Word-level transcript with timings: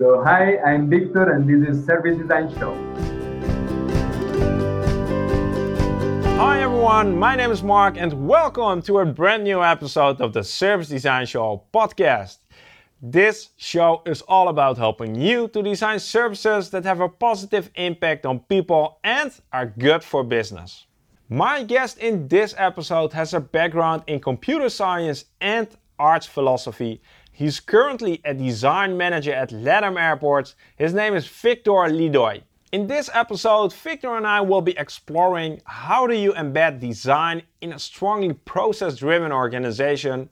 So 0.00 0.22
hi, 0.24 0.56
I'm 0.60 0.88
Victor 0.88 1.32
and 1.32 1.46
this 1.46 1.76
is 1.76 1.84
Service 1.84 2.16
Design 2.16 2.48
Show. 2.58 2.72
Hi 6.38 6.62
everyone, 6.62 7.18
my 7.18 7.36
name 7.36 7.50
is 7.50 7.62
Mark 7.62 7.98
and 7.98 8.26
welcome 8.26 8.80
to 8.80 9.00
a 9.00 9.04
brand 9.04 9.44
new 9.44 9.62
episode 9.62 10.22
of 10.22 10.32
the 10.32 10.42
Service 10.42 10.88
Design 10.88 11.26
Show 11.26 11.64
podcast. 11.74 12.38
This 13.02 13.50
show 13.58 14.00
is 14.06 14.22
all 14.22 14.48
about 14.48 14.78
helping 14.78 15.14
you 15.14 15.48
to 15.48 15.62
design 15.62 15.98
services 15.98 16.70
that 16.70 16.84
have 16.84 17.02
a 17.02 17.08
positive 17.10 17.70
impact 17.74 18.24
on 18.24 18.38
people 18.38 19.00
and 19.04 19.30
are 19.52 19.66
good 19.66 20.02
for 20.02 20.24
business. 20.24 20.86
My 21.28 21.62
guest 21.62 21.98
in 21.98 22.26
this 22.26 22.54
episode 22.56 23.12
has 23.12 23.34
a 23.34 23.40
background 23.40 24.04
in 24.06 24.18
computer 24.20 24.70
science 24.70 25.26
and 25.42 25.68
arts 25.98 26.24
philosophy 26.24 27.02
He's 27.32 27.60
currently 27.60 28.20
a 28.24 28.34
design 28.34 28.96
manager 28.96 29.32
at 29.32 29.50
LATAM 29.50 29.98
Airlines. 29.98 30.56
His 30.76 30.92
name 30.92 31.14
is 31.14 31.26
Victor 31.26 31.70
Lidoy. 31.70 32.42
In 32.72 32.86
this 32.86 33.08
episode, 33.14 33.72
Victor 33.72 34.16
and 34.16 34.26
I 34.26 34.40
will 34.40 34.60
be 34.60 34.76
exploring 34.76 35.60
how 35.64 36.06
do 36.06 36.14
you 36.14 36.32
embed 36.34 36.80
design 36.80 37.42
in 37.60 37.72
a 37.72 37.78
strongly 37.78 38.34
process-driven 38.34 39.32
organization. 39.32 40.28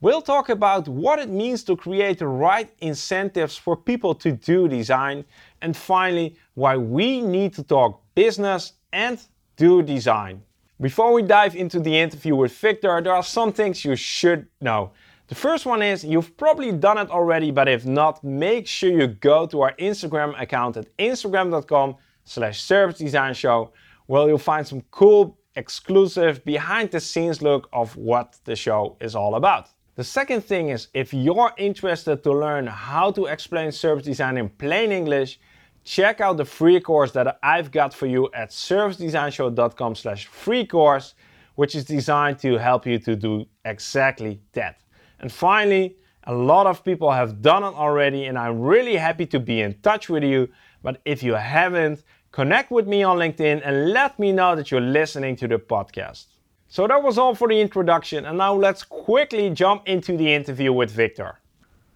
We'll 0.00 0.22
talk 0.22 0.50
about 0.50 0.86
what 0.86 1.18
it 1.18 1.28
means 1.28 1.64
to 1.64 1.76
create 1.76 2.18
the 2.18 2.28
right 2.28 2.70
incentives 2.80 3.56
for 3.56 3.76
people 3.76 4.14
to 4.16 4.32
do 4.32 4.68
design. 4.68 5.24
And 5.62 5.76
finally, 5.76 6.36
why 6.54 6.76
we 6.76 7.20
need 7.20 7.54
to 7.54 7.62
talk 7.62 8.02
business 8.14 8.74
and 8.92 9.20
do 9.56 9.82
design. 9.82 10.42
Before 10.80 11.12
we 11.12 11.22
dive 11.22 11.56
into 11.56 11.80
the 11.80 11.98
interview 11.98 12.34
with 12.34 12.52
Victor, 12.52 13.00
there 13.02 13.14
are 13.14 13.22
some 13.22 13.52
things 13.52 13.84
you 13.84 13.96
should 13.96 14.46
know. 14.60 14.92
The 15.30 15.36
first 15.36 15.64
one 15.64 15.80
is 15.80 16.02
you've 16.02 16.36
probably 16.36 16.72
done 16.72 16.98
it 16.98 17.08
already, 17.08 17.52
but 17.52 17.68
if 17.68 17.86
not, 17.86 18.24
make 18.24 18.66
sure 18.66 18.90
you 18.90 19.06
go 19.06 19.46
to 19.46 19.60
our 19.60 19.74
Instagram 19.76 20.34
account 20.42 20.76
at 20.76 20.88
instagram.com 20.96 21.94
slash 22.24 22.60
service 22.60 22.98
design 22.98 23.34
show, 23.34 23.72
where 24.06 24.26
you'll 24.26 24.38
find 24.38 24.66
some 24.66 24.80
cool, 24.90 25.38
exclusive, 25.54 26.44
behind 26.44 26.90
the 26.90 26.98
scenes 26.98 27.42
look 27.42 27.68
of 27.72 27.96
what 27.96 28.40
the 28.42 28.56
show 28.56 28.96
is 29.00 29.14
all 29.14 29.36
about. 29.36 29.68
The 29.94 30.02
second 30.02 30.40
thing 30.40 30.70
is 30.70 30.88
if 30.94 31.14
you're 31.14 31.52
interested 31.58 32.24
to 32.24 32.32
learn 32.32 32.66
how 32.66 33.12
to 33.12 33.26
explain 33.26 33.70
service 33.70 34.06
design 34.06 34.36
in 34.36 34.48
plain 34.48 34.90
English, 34.90 35.38
check 35.84 36.20
out 36.20 36.38
the 36.38 36.44
free 36.44 36.80
course 36.80 37.12
that 37.12 37.38
I've 37.40 37.70
got 37.70 37.94
for 37.94 38.06
you 38.06 38.28
at 38.34 38.50
servicedesignshow.com 38.50 39.94
slash 39.94 40.26
free 40.26 40.66
course, 40.66 41.14
which 41.54 41.76
is 41.76 41.84
designed 41.84 42.40
to 42.40 42.58
help 42.58 42.84
you 42.84 42.98
to 42.98 43.14
do 43.14 43.46
exactly 43.64 44.40
that. 44.54 44.80
And 45.20 45.30
finally, 45.30 45.96
a 46.24 46.34
lot 46.34 46.66
of 46.66 46.82
people 46.84 47.10
have 47.10 47.42
done 47.42 47.62
it 47.62 47.74
already, 47.74 48.26
and 48.26 48.38
I'm 48.38 48.60
really 48.60 48.96
happy 48.96 49.26
to 49.26 49.38
be 49.40 49.60
in 49.60 49.74
touch 49.82 50.08
with 50.08 50.24
you. 50.24 50.48
But 50.82 51.00
if 51.04 51.22
you 51.22 51.34
haven't, 51.34 52.02
connect 52.32 52.70
with 52.70 52.86
me 52.86 53.02
on 53.02 53.18
LinkedIn 53.18 53.62
and 53.64 53.92
let 53.92 54.18
me 54.18 54.32
know 54.32 54.56
that 54.56 54.70
you're 54.70 54.80
listening 54.80 55.36
to 55.36 55.48
the 55.48 55.58
podcast. 55.58 56.26
So 56.68 56.86
that 56.86 57.02
was 57.02 57.18
all 57.18 57.34
for 57.34 57.48
the 57.48 57.60
introduction, 57.60 58.24
and 58.26 58.38
now 58.38 58.54
let's 58.54 58.82
quickly 58.84 59.50
jump 59.50 59.88
into 59.88 60.16
the 60.16 60.32
interview 60.32 60.72
with 60.72 60.90
Victor. 60.90 61.40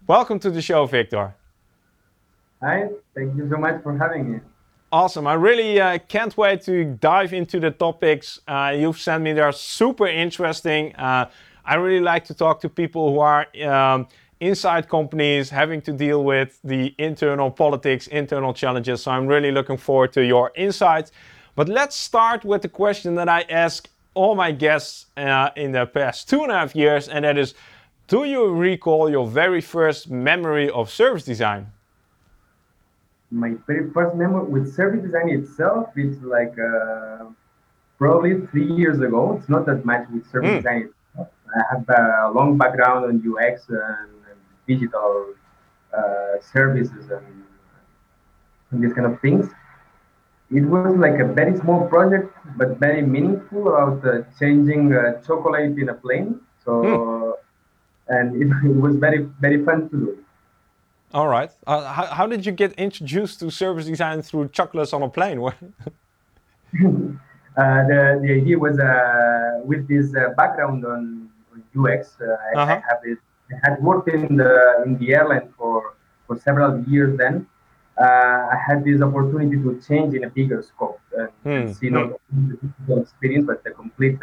Welcome 0.05 0.37
to 0.39 0.51
the 0.51 0.61
show, 0.61 0.85
Victor. 0.85 1.33
Hi, 2.61 2.89
thank 3.15 3.35
you 3.37 3.49
so 3.49 3.57
much 3.57 3.81
for 3.81 3.97
having 3.97 4.33
me. 4.33 4.39
Awesome. 4.91 5.27
I 5.27 5.33
really 5.33 5.79
uh, 5.79 5.97
can't 6.07 6.35
wait 6.37 6.61
to 6.63 6.85
dive 6.85 7.33
into 7.33 7.59
the 7.59 7.71
topics 7.71 8.39
uh, 8.47 8.73
you've 8.77 8.99
sent 8.99 9.23
me. 9.23 9.33
They're 9.33 9.51
super 9.51 10.07
interesting. 10.07 10.95
Uh, 10.95 11.29
I 11.65 11.75
really 11.75 12.03
like 12.03 12.25
to 12.25 12.33
talk 12.33 12.61
to 12.61 12.69
people 12.69 13.11
who 13.11 13.19
are 13.19 13.47
um, 13.67 14.07
inside 14.39 14.87
companies 14.87 15.49
having 15.49 15.81
to 15.81 15.91
deal 15.91 16.23
with 16.23 16.59
the 16.63 16.93
internal 16.97 17.49
politics, 17.49 18.07
internal 18.07 18.53
challenges. 18.53 19.03
So 19.03 19.11
I'm 19.11 19.25
really 19.25 19.51
looking 19.51 19.77
forward 19.77 20.13
to 20.13 20.23
your 20.23 20.51
insights. 20.55 21.11
But 21.55 21.67
let's 21.69 21.95
start 21.95 22.45
with 22.45 22.61
the 22.61 22.69
question 22.69 23.15
that 23.15 23.29
I 23.29 23.41
ask 23.49 23.89
all 24.13 24.35
my 24.35 24.51
guests 24.51 25.07
uh, 25.17 25.49
in 25.55 25.71
the 25.71 25.85
past 25.85 26.29
two 26.29 26.43
and 26.43 26.51
a 26.51 26.55
half 26.55 26.75
years, 26.75 27.09
and 27.09 27.25
that 27.25 27.37
is 27.37 27.53
Do 28.07 28.25
you 28.25 28.53
recall 28.53 29.09
your 29.09 29.27
very 29.27 29.61
first 29.61 30.09
memory 30.09 30.69
of 30.69 30.91
service 30.91 31.23
design? 31.23 31.71
My 33.31 33.55
very 33.65 33.89
first 33.91 34.15
memory 34.15 34.45
with 34.47 34.73
service 34.73 35.01
design 35.03 35.29
itself, 35.29 35.89
is 35.97 36.21
like 36.21 36.53
uh, 36.59 37.25
probably 37.97 38.45
three 38.47 38.71
years 38.71 38.99
ago. 38.99 39.37
It's 39.39 39.49
not 39.49 39.65
that 39.65 39.85
much 39.85 40.07
with 40.13 40.29
service 40.31 40.51
mm. 40.51 40.57
design 40.57 40.89
I 41.55 41.61
have 41.71 41.89
a 41.89 42.31
long 42.33 42.57
background 42.57 43.05
on 43.05 43.23
UX 43.25 43.67
and, 43.69 44.11
digital 44.67 45.27
uh, 45.95 46.41
services 46.41 47.11
and, 47.11 47.43
and 48.71 48.83
these 48.83 48.93
kind 48.93 49.05
of 49.05 49.21
things. 49.21 49.47
It 50.49 50.61
was 50.61 50.97
like 50.97 51.19
a 51.19 51.25
very 51.25 51.55
small 51.57 51.87
project, 51.87 52.35
but 52.57 52.79
very 52.79 53.03
meaningful 53.03 53.67
about 53.67 54.03
uh, 54.03 54.23
changing 54.39 54.91
uh, 54.91 55.21
chocolate 55.21 55.77
in 55.77 55.89
a 55.89 55.93
plane. 55.93 56.39
So, 56.63 56.71
mm. 56.71 57.33
and 58.07 58.41
it, 58.41 58.47
it, 58.69 58.75
was 58.75 58.95
very, 58.95 59.29
very 59.39 59.63
fun 59.63 59.87
to 59.89 59.97
do. 59.97 60.17
All 61.13 61.27
right. 61.27 61.51
Uh, 61.67 61.93
how, 61.93 62.05
how 62.07 62.25
did 62.25 62.43
you 62.43 62.51
get 62.51 62.73
introduced 62.73 63.39
to 63.41 63.51
service 63.51 63.85
design 63.85 64.23
through 64.23 64.49
chocolates 64.49 64.93
on 64.93 65.03
a 65.03 65.09
plane? 65.09 65.39
Uh, 67.57 67.87
the, 67.87 68.19
the 68.21 68.33
idea 68.33 68.59
was 68.59 68.77
uh, 68.79 69.61
with 69.63 69.87
this 69.87 70.13
uh, 70.13 70.33
background 70.35 70.85
on 70.85 71.24
UX. 71.77 72.17
I, 72.19 72.59
uh-huh. 72.59 72.71
I, 72.71 72.75
have 72.87 73.01
it, 73.03 73.19
I 73.51 73.69
had 73.69 73.81
worked 73.81 74.09
in 74.09 74.37
the 74.37 74.83
in 74.85 74.97
the 74.97 75.13
airline 75.13 75.53
for 75.57 75.95
for 76.27 76.37
several 76.39 76.83
years. 76.83 77.17
Then 77.17 77.47
I 77.97 78.57
had 78.67 78.83
this 78.83 79.01
opportunity 79.01 79.57
to 79.57 79.81
change 79.87 80.13
in 80.15 80.25
a 80.25 80.29
bigger 80.29 80.61
scope 80.61 80.99
and, 81.17 81.29
hmm. 81.43 81.49
and 81.49 81.75
see 81.75 81.89
not 81.89 82.19
only 82.33 82.57
the 82.87 83.01
experience 83.01 83.45
but 83.47 83.63
the 83.63 83.71
complete 83.71 84.19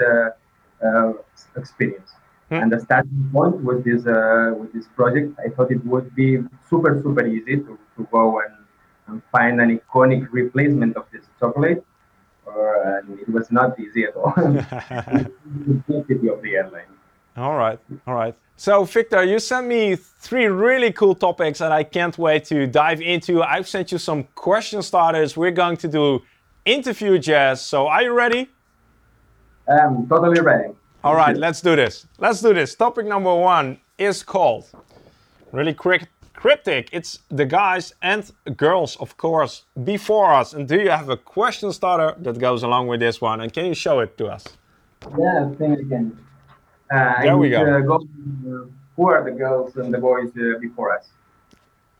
experience. 1.56 2.10
Hmm. 2.50 2.54
And 2.62 2.72
the 2.72 2.80
starting 2.80 3.30
point 3.32 3.62
was 3.62 3.82
this 3.84 4.06
uh, 4.06 4.54
with 4.58 4.72
this 4.72 4.86
project. 4.96 5.38
I 5.44 5.48
thought 5.50 5.70
it 5.70 5.84
would 5.86 6.14
be 6.14 6.38
super 6.68 7.00
super 7.02 7.26
easy 7.26 7.56
to, 7.56 7.78
to 7.96 8.08
go 8.10 8.40
and, 8.40 8.54
and 9.06 9.22
find 9.32 9.60
an 9.60 9.78
iconic 9.78 10.28
replacement 10.32 10.96
of 10.96 11.06
this 11.12 11.24
chocolate 11.40 11.84
and 13.02 13.18
it 13.18 13.28
was 13.28 13.50
not 13.50 13.78
easy 13.78 14.04
at 14.04 14.16
all. 14.16 14.32
complexity 14.32 16.28
of 16.28 16.42
the 16.42 16.54
airline. 16.54 16.92
All 17.36 17.56
right, 17.56 17.78
all 18.06 18.14
right. 18.14 18.34
So, 18.56 18.84
Victor, 18.84 19.24
you 19.24 19.38
sent 19.38 19.66
me 19.66 19.96
three 19.96 20.46
really 20.46 20.92
cool 20.92 21.14
topics 21.14 21.58
that 21.58 21.72
I 21.72 21.82
can't 21.82 22.16
wait 22.16 22.44
to 22.44 22.66
dive 22.66 23.00
into. 23.00 23.42
I've 23.42 23.66
sent 23.66 23.90
you 23.90 23.98
some 23.98 24.24
question 24.34 24.82
starters. 24.82 25.36
We're 25.36 25.50
going 25.50 25.76
to 25.78 25.88
do 25.88 26.22
interview 26.64 27.18
jazz. 27.18 27.60
So, 27.60 27.88
are 27.88 28.02
you 28.02 28.12
ready? 28.12 28.48
I'm 29.66 30.06
totally 30.06 30.40
ready. 30.40 30.74
All 31.02 31.16
right, 31.16 31.36
let's 31.36 31.60
do 31.60 31.74
this. 31.74 32.06
Let's 32.18 32.40
do 32.40 32.54
this. 32.54 32.74
Topic 32.74 33.06
number 33.06 33.34
one 33.34 33.80
is 33.98 34.22
called 34.22 34.68
really 35.50 35.74
quick 35.74 36.08
cryptic. 36.42 36.88
It's 36.92 37.20
the 37.28 37.46
guys 37.46 37.94
and 38.02 38.30
girls, 38.56 38.96
of 38.96 39.16
course, 39.16 39.64
before 39.84 40.32
us. 40.32 40.54
And 40.54 40.66
do 40.66 40.80
you 40.80 40.90
have 40.90 41.08
a 41.08 41.16
question 41.16 41.72
starter 41.72 42.16
that 42.20 42.38
goes 42.38 42.62
along 42.64 42.88
with 42.88 43.00
this 43.00 43.20
one? 43.20 43.40
And 43.40 43.52
can 43.52 43.66
you 43.66 43.74
show 43.74 44.00
it 44.00 44.18
to 44.18 44.26
us? 44.26 44.44
Yeah, 45.18 45.48
I 45.48 45.54
think 45.54 45.78
I 45.78 45.88
can. 45.88 46.18
Uh, 46.92 47.22
there 47.22 47.38
we 47.38 47.48
go. 47.50 47.62
Uh, 47.62 47.80
go 47.80 47.98
who 48.96 49.08
are 49.08 49.24
the 49.24 49.30
girls 49.30 49.76
and 49.76 49.92
the 49.92 49.98
boys 49.98 50.30
uh, 50.36 50.58
before 50.60 50.96
us? 50.96 51.08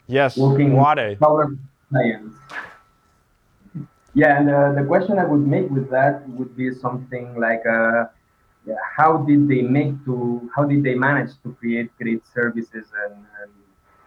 Yes, 0.06 0.36
Working 0.36 0.78
are 0.78 1.56
Science. 1.90 2.34
Yeah, 4.14 4.38
and 4.38 4.50
uh, 4.50 4.72
the 4.72 4.84
question 4.84 5.18
I 5.18 5.24
would 5.24 5.46
make 5.46 5.70
with 5.70 5.88
that 5.90 6.28
would 6.28 6.54
be 6.54 6.74
something 6.74 7.40
like, 7.40 7.64
uh, 7.64 8.04
yeah, 8.66 8.74
how 8.96 9.18
did 9.28 9.48
they 9.48 9.62
make 9.62 10.04
to, 10.04 10.50
how 10.54 10.64
did 10.64 10.82
they 10.82 10.94
manage 10.94 11.30
to 11.42 11.56
create 11.58 11.90
great 11.96 12.22
services 12.34 12.86
and, 13.06 13.14
and 13.40 13.50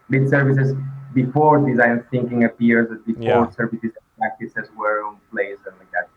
Bit 0.08 0.30
services 0.30 0.76
before 1.16 1.68
design 1.68 2.06
thinking 2.12 2.44
appears, 2.44 2.88
before 3.08 3.24
yeah. 3.24 3.50
services 3.50 3.92
and 3.98 4.06
practices 4.20 4.70
were 4.78 5.00
in 5.10 5.16
place 5.32 5.58
and 5.66 5.76
like 5.80 5.92
that. 5.94 6.10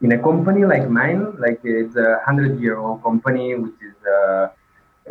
In 0.00 0.10
a 0.10 0.18
company 0.18 0.64
like 0.64 0.90
mine, 0.90 1.36
like 1.38 1.60
it's 1.62 1.94
a 1.94 2.20
hundred 2.24 2.60
year 2.60 2.78
old 2.78 3.00
company, 3.04 3.54
which 3.54 3.74
uh, 4.06 4.48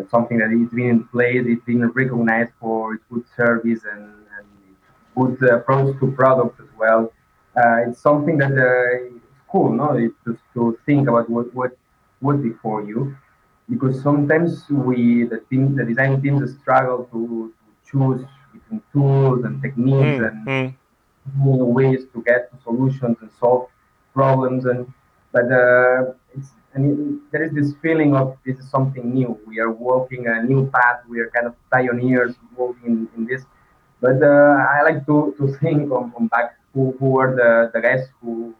something 0.10 0.38
that 0.38 0.52
is 0.52 0.70
been 0.70 0.90
in 0.90 1.04
place, 1.06 1.44
it's 1.46 1.64
been 1.66 1.86
recognized 1.92 2.52
for 2.60 2.94
its 2.96 3.04
good 3.12 3.26
service 3.36 3.82
and, 3.92 4.04
and 4.38 4.48
good 5.16 5.50
approach 5.50 6.00
to 6.00 6.12
product 6.12 6.60
as 6.60 6.68
well. 6.78 7.12
Uh, 7.56 7.90
it's 7.90 8.00
something 8.00 8.38
that 8.38 8.52
uh, 8.52 9.16
it's 9.16 9.26
cool, 9.52 9.72
no? 9.72 9.94
It's 9.98 10.16
just 10.26 10.40
to 10.54 10.78
think 10.86 11.10
about 11.10 11.30
what 11.30 11.54
what 11.54 11.78
was 12.22 12.40
before 12.42 12.84
you, 12.84 13.16
because 13.70 14.02
sometimes 14.02 14.70
we 14.70 15.24
the 15.24 15.40
team, 15.50 15.76
the 15.76 15.84
design 15.84 16.22
teams 16.22 16.58
struggle 16.62 17.10
to 17.12 17.54
choose 17.90 18.26
between 18.54 18.82
tools 18.94 19.44
and 19.44 19.62
techniques 19.62 20.22
mm, 20.22 20.28
and 20.28 20.48
mm. 20.48 20.74
ways 21.44 22.06
to 22.14 22.24
get 22.24 22.52
to 22.52 22.58
solutions 22.64 23.18
and 23.22 23.30
solve 23.40 23.68
problems 24.14 24.66
and 24.66 24.92
but 25.32 25.50
uh, 25.52 26.14
and 26.74 27.20
there 27.32 27.44
is 27.44 27.52
this 27.54 27.74
feeling 27.82 28.16
of 28.16 28.38
this 28.46 28.58
is 28.58 28.70
something 28.70 29.14
new 29.14 29.40
we 29.46 29.60
are 29.60 29.72
walking 29.72 30.28
a 30.28 30.44
new 30.44 30.70
path 30.72 31.00
we 31.10 31.20
are 31.20 31.30
kind 31.30 31.48
of 31.48 31.56
pioneers 31.72 32.34
walking 32.56 32.92
in, 32.92 33.10
in 33.16 33.26
this 33.26 33.44
But 34.02 34.22
uh, 34.24 34.58
I 34.76 34.82
like 34.82 35.06
to, 35.06 35.36
to 35.38 35.56
think 35.62 35.92
on, 35.92 36.12
on 36.18 36.28
back 36.28 36.58
who, 36.74 36.96
who 37.00 37.08
were 37.12 37.36
the, 37.36 37.72
the 37.74 37.82
guys 37.82 38.08
who, 38.20 38.56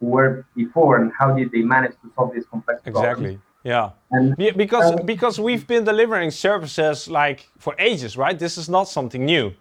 who 0.00 0.06
were 0.06 0.46
before 0.56 0.96
and 0.98 1.12
how 1.18 1.34
did 1.36 1.52
they 1.52 1.60
manage 1.60 1.92
to 2.02 2.10
solve 2.14 2.32
this 2.34 2.46
complex 2.50 2.80
problem. 2.82 3.04
Exactly. 3.04 3.40
Yeah. 3.64 3.90
And, 4.10 4.34
yeah, 4.38 4.52
because 4.52 4.92
uh, 4.92 5.02
because 5.04 5.38
we've 5.38 5.66
been 5.66 5.84
delivering 5.84 6.30
services 6.30 7.08
like 7.08 7.50
for 7.58 7.74
ages, 7.78 8.16
right? 8.16 8.38
This 8.38 8.56
is 8.56 8.68
not 8.68 8.88
something 8.88 9.24
new. 9.24 9.52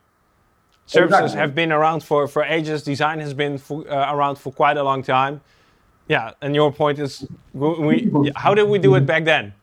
Services 0.85 1.19
Exactly. 1.19 1.39
have 1.41 1.53
been 1.53 1.71
around 1.73 2.01
for, 2.01 2.25
for 2.29 2.43
ages. 2.43 2.83
Design 2.83 3.19
has 3.19 3.33
been 3.33 3.57
for, 3.57 3.77
uh, 3.91 4.13
around 4.15 4.35
for 4.37 4.53
quite 4.53 4.77
a 4.77 4.83
long 4.83 5.03
time. 5.03 5.41
Yeah, 6.07 6.31
and 6.41 6.55
your 6.55 6.71
point 6.71 6.99
is, 6.99 7.27
we, 7.53 8.31
how 8.35 8.53
did 8.53 8.67
we 8.69 8.79
do 8.79 8.95
it 8.95 9.05
back 9.05 9.25
then? 9.25 9.53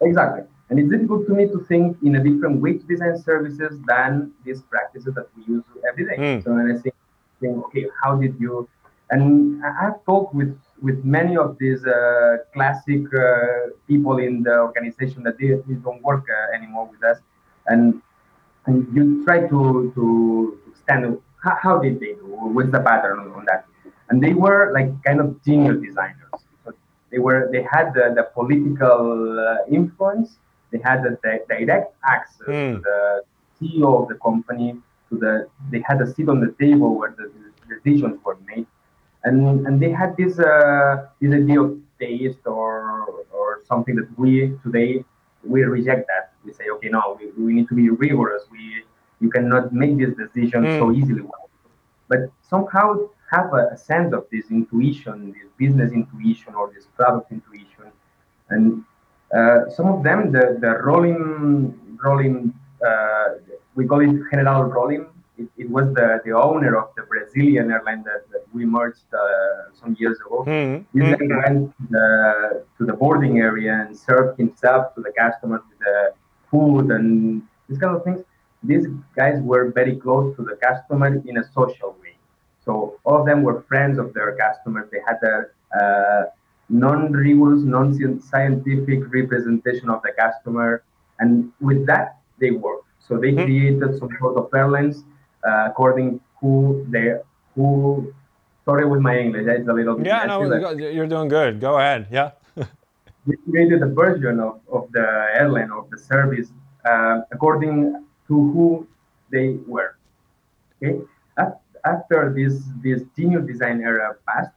Exactly. 0.00 0.44
And 0.68 0.78
it's 0.78 0.90
difficult 0.90 1.26
to 1.26 1.32
me 1.34 1.46
to 1.46 1.64
think 1.68 1.96
in 2.02 2.14
a 2.14 2.22
different 2.22 2.60
way 2.60 2.74
to 2.78 2.84
design 2.84 3.18
services 3.18 3.76
than 3.88 4.30
these 4.44 4.62
practices 4.62 5.14
that 5.14 5.26
we 5.36 5.54
use 5.54 5.64
every 5.88 6.04
day. 6.04 6.16
Mm. 6.16 6.44
So 6.44 6.54
when 6.54 6.70
I 6.70 6.78
think, 6.80 6.94
think, 7.40 7.58
okay, 7.66 7.86
how 8.02 8.14
did 8.16 8.36
you? 8.38 8.68
And 9.10 9.64
I- 9.64 9.88
I've 9.88 10.04
talked 10.04 10.34
with 10.34 10.56
with 10.80 11.04
many 11.04 11.36
of 11.36 11.58
these 11.58 11.84
uh, 11.84 12.38
classic 12.54 13.02
uh, 13.12 13.74
people 13.86 14.18
in 14.18 14.42
the 14.42 14.60
organization 14.60 15.22
that 15.24 15.36
they, 15.38 15.48
they 15.48 15.74
don't 15.74 16.02
work 16.02 16.24
uh, 16.30 16.56
anymore 16.56 16.88
with 16.90 17.02
us, 17.02 17.18
and 17.66 18.00
and 18.66 18.86
you 18.94 19.24
try 19.24 19.40
to 19.48 19.92
to 19.96 20.58
understand 20.90 21.18
how, 21.42 21.56
how 21.62 21.78
did 21.78 22.00
they 22.00 22.14
do, 22.14 22.26
what's 22.26 22.70
the 22.70 22.80
pattern 22.80 23.18
on 23.18 23.44
that, 23.46 23.66
and 24.10 24.22
they 24.22 24.34
were 24.34 24.72
like 24.74 24.90
kind 25.04 25.20
of 25.20 25.42
genius 25.44 25.78
designers. 25.82 26.38
So 26.64 26.72
they 27.12 27.18
were 27.18 27.48
they 27.52 27.62
had 27.62 27.94
the, 27.94 28.12
the 28.16 28.24
political 28.34 29.38
uh, 29.40 29.58
influence, 29.70 30.38
they 30.72 30.80
had 30.84 31.02
the, 31.04 31.18
di- 31.24 31.44
direct 31.48 31.94
access 32.06 32.56
Hmm. 32.56 32.72
to 32.72 32.78
the 32.82 33.22
CEO 33.60 34.02
of 34.02 34.08
the 34.08 34.16
company, 34.16 34.76
to 35.10 35.16
the 35.18 35.48
they 35.70 35.82
had 35.86 36.00
a 36.02 36.06
seat 36.12 36.28
on 36.28 36.40
the 36.40 36.54
table 36.60 36.98
where 36.98 37.14
the, 37.16 37.30
the 37.68 37.74
decisions 37.74 38.18
were 38.24 38.38
made, 38.46 38.66
and 39.24 39.66
and 39.66 39.80
they 39.80 39.90
had 39.90 40.16
this 40.16 40.38
uh, 40.38 41.06
this 41.20 41.32
idea 41.32 41.60
of 41.62 41.76
taste 42.00 42.46
or 42.46 43.06
or 43.32 43.60
something 43.68 43.94
that 43.96 44.08
we 44.18 44.56
today 44.62 45.04
we 45.44 45.62
reject 45.64 46.06
that. 46.08 46.32
We 46.44 46.52
say, 46.52 46.64
okay, 46.76 46.88
no, 46.88 47.16
we, 47.18 47.30
we 47.44 47.52
need 47.54 47.68
to 47.68 47.74
be 47.74 47.90
rigorous. 47.90 48.44
We 48.50 48.84
you 49.20 49.30
cannot 49.30 49.72
make 49.72 49.98
this 49.98 50.14
decision 50.16 50.70
so 50.70 50.92
Mm. 50.92 50.94
easily. 50.94 51.22
But 52.08 52.30
somehow 52.42 53.08
have 53.30 53.52
a, 53.52 53.62
a 53.72 53.76
sense 53.76 54.12
of 54.12 54.26
this 54.32 54.50
intuition, 54.50 55.32
this 55.32 55.48
business 55.58 55.92
intuition 55.92 56.54
or 56.54 56.70
this 56.74 56.86
product 56.96 57.30
intuition, 57.32 57.86
and 58.50 58.84
uh, 59.36 59.68
some 59.76 59.86
of 59.86 60.02
them 60.02 60.32
the 60.32 60.58
the 60.60 60.72
Rolim 60.86 61.16
Rolim 62.04 62.52
uh, 62.86 63.28
we 63.74 63.86
call 63.86 64.00
it 64.00 64.12
General 64.30 64.70
Rolim. 64.70 65.06
It, 65.38 65.48
it 65.56 65.70
was 65.70 65.86
the, 65.94 66.20
the 66.24 66.32
owner 66.32 66.76
of 66.76 66.88
the 66.96 67.02
Brazilian 67.02 67.70
airline 67.70 68.02
that, 68.02 68.30
that 68.32 68.44
we 68.52 68.66
merged 68.66 69.06
uh, 69.14 69.72
some 69.80 69.96
years 69.98 70.18
ago. 70.20 70.44
Hmm. 70.44 70.74
This 70.92 71.16
Hmm. 71.18 71.36
went 71.42 71.76
to 71.76 71.84
the, 71.90 72.64
to 72.78 72.86
the 72.86 72.92
boarding 72.92 73.38
area 73.38 73.72
and 73.86 73.96
served 73.96 74.38
himself 74.38 74.94
to 74.94 75.00
the 75.00 75.12
customers 75.16 75.62
with 75.70 75.78
the 75.78 76.12
food 76.50 76.90
and 76.90 77.42
these 77.68 77.78
kind 77.78 77.96
of 77.96 78.04
things. 78.04 78.20
These 78.62 78.86
guys 79.16 79.40
were 79.40 79.70
very 79.70 79.96
close 79.96 80.36
to 80.36 80.42
the 80.42 80.56
customer 80.56 81.06
in 81.30 81.38
a 81.38 81.44
social 81.54 81.96
way. 82.02 82.09
So 82.70 83.00
all 83.04 83.18
of 83.20 83.26
them 83.26 83.42
were 83.42 83.62
friends 83.70 83.98
of 83.98 84.14
their 84.14 84.30
customers. 84.36 84.86
They 84.92 85.00
had 85.10 85.18
a 85.34 85.36
uh, 85.80 86.22
non-rigorous, 86.68 87.62
non-scientific 87.62 89.00
representation 89.12 89.90
of 89.90 90.00
the 90.06 90.12
customer, 90.22 90.84
and 91.18 91.50
with 91.60 91.84
that 91.90 92.08
they 92.40 92.52
worked. 92.52 92.86
So 93.06 93.12
they 93.22 93.32
Hmm. 93.32 93.42
created 93.46 93.98
some 93.98 94.10
sort 94.20 94.36
of 94.40 94.44
airlines 94.54 94.96
uh, 95.48 95.64
according 95.70 96.08
who 96.40 96.52
they 96.94 97.06
who. 97.54 97.68
Sorry 98.66 98.86
with 98.92 99.00
my 99.08 99.14
English, 99.24 99.46
it's 99.48 99.68
a 99.74 99.76
little 99.80 99.96
bit. 99.96 100.06
Yeah, 100.06 100.26
no, 100.32 100.36
you- 100.80 100.92
you're 100.96 101.10
doing 101.16 101.28
good. 101.38 101.52
Go 101.68 101.72
ahead. 101.82 102.06
Yeah. 102.18 102.30
we 103.26 103.34
created 103.50 103.82
a 103.82 103.90
version 104.02 104.38
of, 104.38 104.60
of 104.76 104.82
the 104.92 105.06
airline 105.40 105.72
of 105.78 105.84
the 105.90 105.98
service 106.12 106.48
uh, 106.90 107.16
according 107.34 107.78
to 108.28 108.34
who 108.54 108.66
they 109.34 109.46
were. 109.74 109.90
Okay. 110.76 110.94
Af- 111.84 112.00
After 112.10 112.32
this 112.34 112.62
this 112.82 113.02
genius 113.16 113.46
design 113.46 113.80
era 113.82 114.16
passed, 114.26 114.52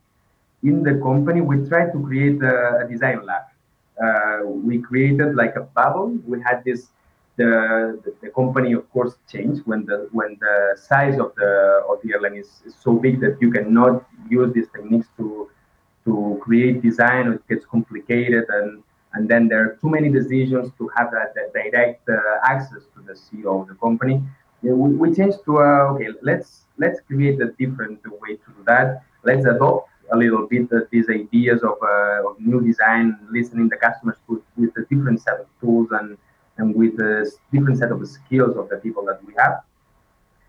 in 0.63 0.83
the 0.83 0.95
company 0.99 1.41
we 1.41 1.67
tried 1.67 1.91
to 1.93 1.99
create 2.03 2.41
a, 2.41 2.85
a 2.85 2.87
design 2.89 3.25
lab. 3.25 3.43
Uh, 4.03 4.39
we 4.47 4.79
created 4.79 5.35
like 5.35 5.55
a 5.55 5.61
bubble. 5.61 6.17
We 6.25 6.41
had 6.41 6.63
this. 6.65 6.87
The, 7.35 7.99
the, 8.05 8.13
the 8.21 8.29
company 8.29 8.73
of 8.73 8.87
course 8.91 9.15
changed 9.27 9.63
when 9.65 9.85
the 9.87 10.07
when 10.11 10.37
the 10.39 10.77
size 10.77 11.17
of 11.19 11.33
the 11.35 11.81
of 11.89 11.97
the 12.03 12.13
airline 12.13 12.35
is, 12.35 12.61
is 12.63 12.75
so 12.79 12.93
big 12.93 13.19
that 13.21 13.37
you 13.41 13.49
cannot 13.51 14.05
use 14.29 14.53
these 14.53 14.67
techniques 14.69 15.07
to 15.17 15.49
to 16.05 16.39
create 16.43 16.83
design 16.83 17.33
it 17.33 17.47
gets 17.47 17.65
complicated 17.65 18.45
and 18.49 18.83
and 19.13 19.27
then 19.27 19.47
there 19.47 19.61
are 19.65 19.77
too 19.81 19.89
many 19.89 20.09
decisions 20.09 20.71
to 20.77 20.89
have 20.95 21.11
that, 21.11 21.33
that 21.33 21.53
direct 21.53 22.07
uh, 22.07 22.15
access 22.43 22.83
to 22.93 23.01
the 23.07 23.13
CEO 23.13 23.61
of 23.61 23.67
the 23.67 23.75
company. 23.75 24.21
Yeah, 24.63 24.71
we, 24.71 24.95
we 24.95 25.15
changed 25.15 25.39
to 25.45 25.60
uh, 25.60 25.94
okay, 25.94 26.10
let's 26.21 26.62
let's 26.77 27.00
create 27.01 27.39
a 27.42 27.50
different 27.60 28.00
way 28.21 28.36
to 28.36 28.48
do 28.57 28.63
that. 28.65 29.04
Let's 29.24 29.45
adopt 29.45 29.89
a 30.12 30.18
little 30.18 30.48
bit 30.48 30.71
of 30.71 30.83
these 30.92 31.10
ideas 31.10 31.63
of, 31.63 31.77
uh, 31.81 32.30
of 32.30 32.39
new 32.39 32.62
design, 32.62 33.18
listening 33.31 33.69
the 33.69 33.77
customers 33.77 34.18
with, 34.27 34.42
with 34.57 34.71
a 34.77 34.81
different 34.94 35.21
set 35.21 35.39
of 35.39 35.48
tools 35.62 35.89
and 35.92 36.18
and 36.57 36.75
with 36.75 37.00
a 37.00 37.31
different 37.51 37.80
set 37.80 37.92
of 37.92 38.07
skills 38.07 38.56
of 38.57 38.69
the 38.69 38.77
people 38.77 39.04
that 39.06 39.19
we 39.25 39.33
have. 39.38 39.63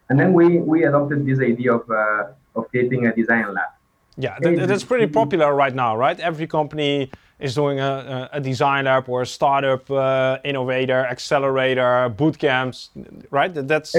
And 0.08 0.20
then 0.20 0.32
we, 0.34 0.58
we 0.58 0.84
adopted 0.84 1.24
this 1.24 1.40
idea 1.40 1.72
of, 1.74 1.90
uh, 1.90 2.32
of 2.54 2.68
creating 2.68 3.06
a 3.06 3.14
design 3.14 3.54
lab. 3.54 3.70
Yeah, 4.16 4.38
that's 4.38 4.84
pretty 4.84 5.06
popular 5.06 5.54
right 5.54 5.74
now, 5.74 5.96
right? 5.96 6.18
Every 6.20 6.46
company 6.46 7.10
is 7.38 7.54
doing 7.54 7.80
a, 7.80 8.28
a 8.32 8.40
design 8.40 8.84
lab 8.84 9.08
or 9.08 9.22
a 9.22 9.26
startup 9.26 9.90
uh, 9.90 10.38
innovator, 10.44 11.04
accelerator, 11.06 12.08
boot 12.08 12.38
camps, 12.38 12.90
right? 13.30 13.52
That's 13.52 13.94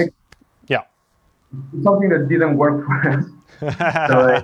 yeah. 0.66 0.82
Something 1.82 2.08
that 2.10 2.28
didn't 2.28 2.56
work 2.56 2.84
for 2.86 3.10
us. 3.10 3.24
So, 3.58 4.18
uh, 4.20 4.42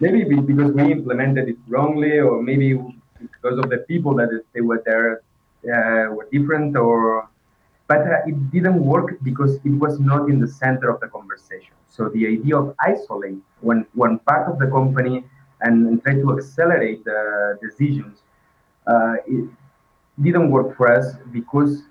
maybe 0.00 0.24
because 0.24 0.72
we 0.72 0.90
implemented 0.90 1.48
it 1.48 1.58
wrongly, 1.68 2.18
or 2.18 2.42
maybe 2.42 2.74
because 3.20 3.58
of 3.58 3.70
the 3.70 3.78
people 3.86 4.14
that 4.16 4.30
they 4.52 4.62
were 4.62 4.82
there 4.84 5.22
uh, 5.68 6.10
were 6.12 6.26
different, 6.32 6.76
or 6.76 7.28
but 7.86 8.00
uh, 8.00 8.26
it 8.26 8.50
didn't 8.50 8.82
work 8.82 9.18
because 9.22 9.56
it 9.64 9.74
was 9.78 10.00
not 10.00 10.28
in 10.28 10.40
the 10.40 10.48
center 10.48 10.90
of 10.90 11.00
the 11.00 11.08
conversation. 11.08 11.74
So 11.88 12.08
the 12.08 12.26
idea 12.26 12.56
of 12.56 12.74
isolate 12.80 13.38
one 13.60 13.86
one 13.94 14.18
part 14.20 14.50
of 14.50 14.58
the 14.58 14.66
company 14.66 15.24
and, 15.62 15.86
and 15.86 16.02
try 16.02 16.14
to 16.14 16.36
accelerate 16.36 17.04
the 17.04 17.58
decisions, 17.62 18.20
uh, 18.86 19.14
it 19.26 19.48
didn't 20.22 20.50
work 20.50 20.76
for 20.76 20.92
us 20.92 21.14
because 21.32 21.82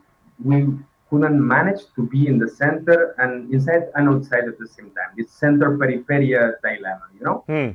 we 0.44 0.68
couldn't 1.10 1.46
manage 1.46 1.82
to 1.96 2.04
be 2.04 2.28
in 2.28 2.38
the 2.38 2.48
center 2.48 3.16
and 3.18 3.52
inside 3.54 3.90
and 3.96 4.08
outside 4.10 4.46
at 4.48 4.58
the 4.60 4.68
same 4.68 4.92
time. 4.92 5.12
It's 5.18 5.34
center 5.34 5.78
peripheria 5.78 6.54
dilemma, 6.64 7.08
you 7.18 7.26
know. 7.26 7.44
Hmm. 7.48 7.70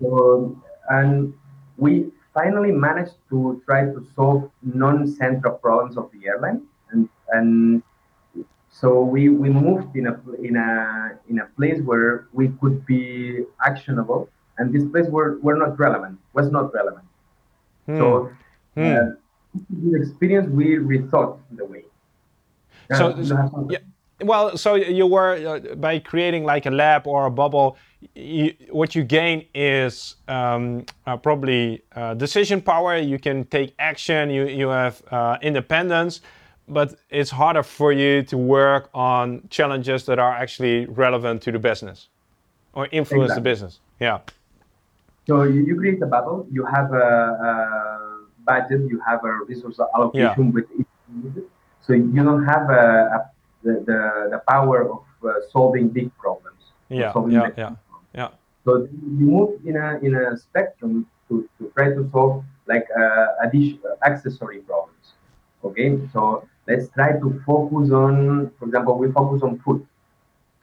So, 0.00 0.60
and 0.90 1.32
we 1.76 2.10
finally 2.34 2.72
managed 2.72 3.14
to 3.30 3.62
try 3.66 3.84
to 3.84 4.06
solve 4.16 4.50
non-central 4.62 5.54
problems 5.58 5.96
of 5.96 6.10
the 6.12 6.26
airline, 6.26 6.62
and 6.90 7.08
and 7.30 7.82
so 8.68 9.02
we, 9.02 9.28
we 9.28 9.48
moved 9.50 9.94
in 9.94 10.06
a 10.06 10.20
in 10.42 10.56
a 10.56 11.18
in 11.28 11.38
a 11.38 11.46
place 11.56 11.80
where 11.82 12.26
we 12.32 12.48
could 12.60 12.84
be 12.86 13.44
actionable, 13.64 14.28
and 14.58 14.72
this 14.72 14.84
place 14.90 15.06
were, 15.08 15.38
were 15.40 15.56
not 15.56 15.78
relevant 15.78 16.18
was 16.32 16.50
not 16.50 16.72
relevant. 16.74 17.04
Hmm. 17.86 17.96
So, 17.98 18.30
Hmm. 18.74 18.80
uh, 18.80 18.98
the 19.68 20.00
experience 20.00 20.48
we 20.50 20.76
rethought 20.76 21.38
the 21.50 21.64
way. 21.64 21.84
So- 22.96 23.14
yeah. 23.70 23.78
Well, 24.24 24.56
so 24.56 24.76
you 24.76 25.06
were 25.06 25.32
uh, 25.34 25.74
by 25.74 25.98
creating 25.98 26.44
like 26.44 26.64
a 26.66 26.70
lab 26.70 27.06
or 27.08 27.26
a 27.26 27.30
bubble. 27.30 27.76
You, 28.14 28.54
what 28.70 28.94
you 28.94 29.02
gain 29.02 29.46
is 29.52 30.14
um, 30.28 30.86
uh, 31.06 31.16
probably 31.16 31.82
uh, 31.96 32.14
decision 32.14 32.60
power. 32.62 32.96
You 32.96 33.18
can 33.18 33.44
take 33.46 33.74
action. 33.80 34.30
You 34.30 34.46
you 34.46 34.68
have 34.68 35.02
uh, 35.10 35.38
independence, 35.42 36.20
but 36.68 36.94
it's 37.10 37.30
harder 37.30 37.64
for 37.64 37.92
you 37.92 38.22
to 38.24 38.36
work 38.38 38.90
on 38.94 39.42
challenges 39.50 40.04
that 40.06 40.18
are 40.20 40.32
actually 40.32 40.86
relevant 40.86 41.42
to 41.42 41.50
the 41.52 41.58
business 41.58 42.08
or 42.74 42.86
influence 42.92 43.34
the 43.34 43.40
business. 43.40 43.80
Yeah. 44.00 44.20
So 45.26 45.44
you, 45.44 45.64
you 45.64 45.76
create 45.76 46.02
a 46.02 46.06
bubble, 46.06 46.46
you 46.50 46.64
have 46.64 46.92
a, 46.92 47.08
a 47.48 48.18
budget, 48.44 48.82
you 48.88 49.00
have 49.06 49.24
a 49.24 49.32
resource 49.46 49.78
allocation 49.94 50.52
with 50.52 50.66
each 50.78 50.86
need. 51.08 51.42
So 51.80 51.92
you 51.92 52.22
don't 52.24 52.44
have 52.44 52.70
a, 52.70 52.84
a, 53.16 53.30
the, 53.62 53.72
the, 53.86 54.28
the 54.32 54.42
power 54.48 54.90
of 54.90 55.04
uh, 55.24 55.34
solving 55.52 55.88
big 55.88 56.16
problems. 56.16 56.58
Yeah, 56.88 57.12
yeah, 57.28 57.50
yeah, 57.56 57.70
yeah. 58.14 58.28
So 58.64 58.88
you 59.18 59.26
move 59.26 59.60
in 59.64 59.76
a 59.76 59.98
in 60.02 60.14
a 60.14 60.36
spectrum 60.36 61.06
to, 61.28 61.48
to 61.58 61.72
try 61.76 61.88
to 61.94 62.08
solve 62.12 62.44
like 62.66 62.86
uh, 62.96 63.26
addition, 63.42 63.80
accessory 64.04 64.58
problems. 64.60 65.14
Okay, 65.64 65.98
so 66.12 66.46
let's 66.68 66.88
try 66.90 67.12
to 67.12 67.40
focus 67.46 67.90
on, 67.90 68.50
for 68.58 68.66
example, 68.66 68.98
we 68.98 69.10
focus 69.12 69.42
on 69.42 69.58
food, 69.60 69.86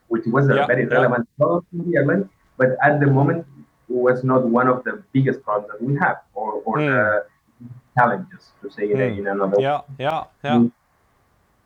which 0.07 0.25
was 0.27 0.49
a 0.49 0.55
Yeah, 0.55 0.67
very 0.67 0.83
yeah. 0.85 0.95
relevant 0.95 1.27
problem 1.37 1.65
in 1.73 1.91
the 1.91 1.97
airline, 1.97 2.29
but 2.57 2.69
at 2.83 2.99
the 2.99 3.07
moment 3.07 3.45
was 3.89 4.23
not 4.23 4.45
one 4.45 4.67
of 4.67 4.83
the 4.83 5.03
biggest 5.13 5.43
problems 5.43 5.71
that 5.71 5.81
we 5.81 5.95
have, 5.97 6.17
or, 6.33 6.61
or 6.65 6.79
the 6.79 7.25
challenges, 7.97 8.51
to 8.61 8.69
say 8.69 8.87
Hmm. 8.87 9.19
in 9.19 9.27
another 9.27 9.57
Yeah, 9.59 9.81
yeah, 9.99 10.23
yeah. 10.43 10.57
Mm. 10.57 10.71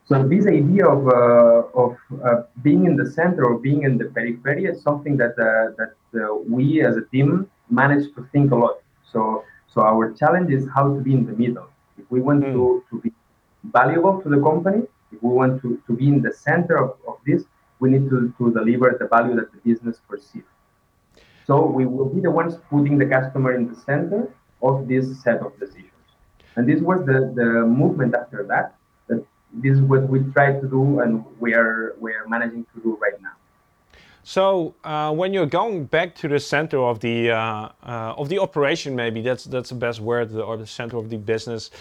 So 0.06 0.22
this 0.28 0.46
idea 0.48 0.86
of 0.86 1.08
uh, 1.08 1.82
of 1.84 1.98
uh, 2.28 2.44
being 2.62 2.86
in 2.86 2.96
the 2.98 3.10
center 3.10 3.46
or 3.46 3.58
being 3.60 3.84
in 3.84 3.98
the 3.98 4.06
periphery 4.16 4.66
is 4.66 4.82
something 4.82 5.16
that 5.18 5.36
uh, 5.40 5.72
that 5.80 5.94
uh, 6.22 6.36
we 6.56 6.82
as 6.82 6.98
a 6.98 7.06
team 7.14 7.50
managed 7.70 8.16
to 8.16 8.28
think 8.34 8.52
a 8.52 8.56
lot. 8.56 8.78
So 9.12 9.46
so 9.74 9.82
our 9.82 10.14
challenge 10.14 10.52
is 10.52 10.68
how 10.76 10.94
to 10.94 11.00
be 11.02 11.14
in 11.14 11.26
the 11.26 11.34
middle. 11.34 11.68
If 11.98 12.06
we 12.10 12.22
want 12.22 12.44
to, 12.44 12.84
to 12.90 13.02
be 13.02 13.12
valuable 13.64 14.22
to 14.22 14.30
the 14.30 14.40
company, 14.42 14.84
if 15.12 15.22
we 15.24 15.30
want 15.30 15.62
to, 15.64 15.82
to 15.88 15.94
be 15.94 16.08
in 16.08 16.22
the 16.22 16.32
center 16.32 16.78
of, 16.78 16.92
of 17.08 17.18
this, 17.26 17.44
we 17.80 17.90
need 17.90 18.10
to, 18.10 18.34
to 18.38 18.54
deliver 18.54 18.96
the 19.00 19.08
value 19.08 19.36
that 19.36 19.52
the 19.52 19.58
business 19.70 20.00
perceives. 20.08 20.53
So 21.46 21.66
we 21.66 21.86
will 21.86 22.10
be 22.10 22.22
the 22.22 22.32
ones 22.32 22.56
putting 22.70 22.98
the 22.98 23.06
customer 23.06 23.54
in 23.54 23.68
the 23.68 23.76
center 23.76 24.30
of 24.62 24.88
this 24.88 25.22
set 25.22 25.42
of 25.42 25.60
decisions. 25.60 25.92
And 26.56 26.68
this 26.68 26.82
was 26.82 27.06
the, 27.06 27.34
the 27.36 27.66
movement 27.66 28.16
after 28.16 28.46
that. 28.48 28.76
That 29.08 29.26
this 29.54 29.78
is 29.78 29.82
what 29.82 30.08
we 30.08 30.20
try 30.32 30.54
to 30.54 30.68
do 30.68 31.00
and 31.02 31.26
we 31.40 31.54
are 31.54 31.96
we 32.00 32.14
are 32.14 32.28
managing 32.28 32.66
to 32.74 32.82
do 32.82 32.98
right 33.02 33.20
now. 33.22 33.34
So 34.24 34.74
uh, 34.86 35.12
when 35.12 35.34
you're 35.34 35.46
going 35.46 35.84
back 35.86 36.16
to 36.16 36.30
the 36.30 36.40
center 36.40 36.80
of 36.80 37.02
the 37.02 37.32
uh, 37.32 37.70
uh, 37.84 38.16
of 38.18 38.30
the 38.30 38.40
operation, 38.40 38.96
maybe 38.96 39.22
that's 39.22 39.44
that's 39.44 39.70
the 39.70 39.76
best 39.76 40.00
word, 40.00 40.34
or 40.34 40.56
the 40.56 40.68
center 40.68 40.98
of 40.98 41.10
the 41.10 41.18
business, 41.18 41.72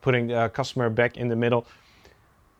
putting 0.00 0.28
the 0.28 0.48
customer 0.50 0.90
back 0.90 1.16
in 1.16 1.28
the 1.28 1.36
middle. 1.36 1.66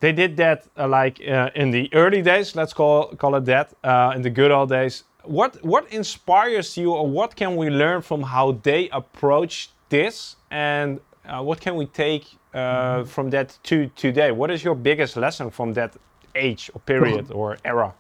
They 0.00 0.12
did 0.12 0.36
that 0.36 0.66
uh, 0.76 0.88
like 0.88 1.20
uh, 1.26 1.50
in 1.54 1.70
the 1.70 1.88
early 1.94 2.22
days, 2.22 2.56
let's 2.56 2.72
call 2.72 3.14
call 3.16 3.36
it 3.36 3.44
that, 3.44 3.74
uh, 3.84 4.12
in 4.16 4.22
the 4.22 4.30
good 4.30 4.50
old 4.50 4.70
days. 4.70 5.04
What 5.28 5.62
what 5.62 5.92
inspires 5.92 6.76
you, 6.78 6.94
or 6.94 7.06
what 7.06 7.36
can 7.36 7.56
we 7.56 7.68
learn 7.68 8.00
from 8.00 8.22
how 8.22 8.52
they 8.62 8.88
approach 8.88 9.68
this, 9.90 10.36
and 10.50 11.00
uh, 11.26 11.42
what 11.42 11.60
can 11.60 11.76
we 11.76 11.84
take 11.84 12.24
uh, 12.54 13.04
from 13.04 13.28
that 13.30 13.58
to 13.64 13.88
today? 13.88 14.30
What 14.32 14.50
is 14.50 14.64
your 14.64 14.74
biggest 14.74 15.16
lesson 15.18 15.50
from 15.50 15.74
that 15.74 15.96
age 16.34 16.70
or 16.74 16.80
period 16.80 17.30
or 17.38 17.58
era? 17.62 17.92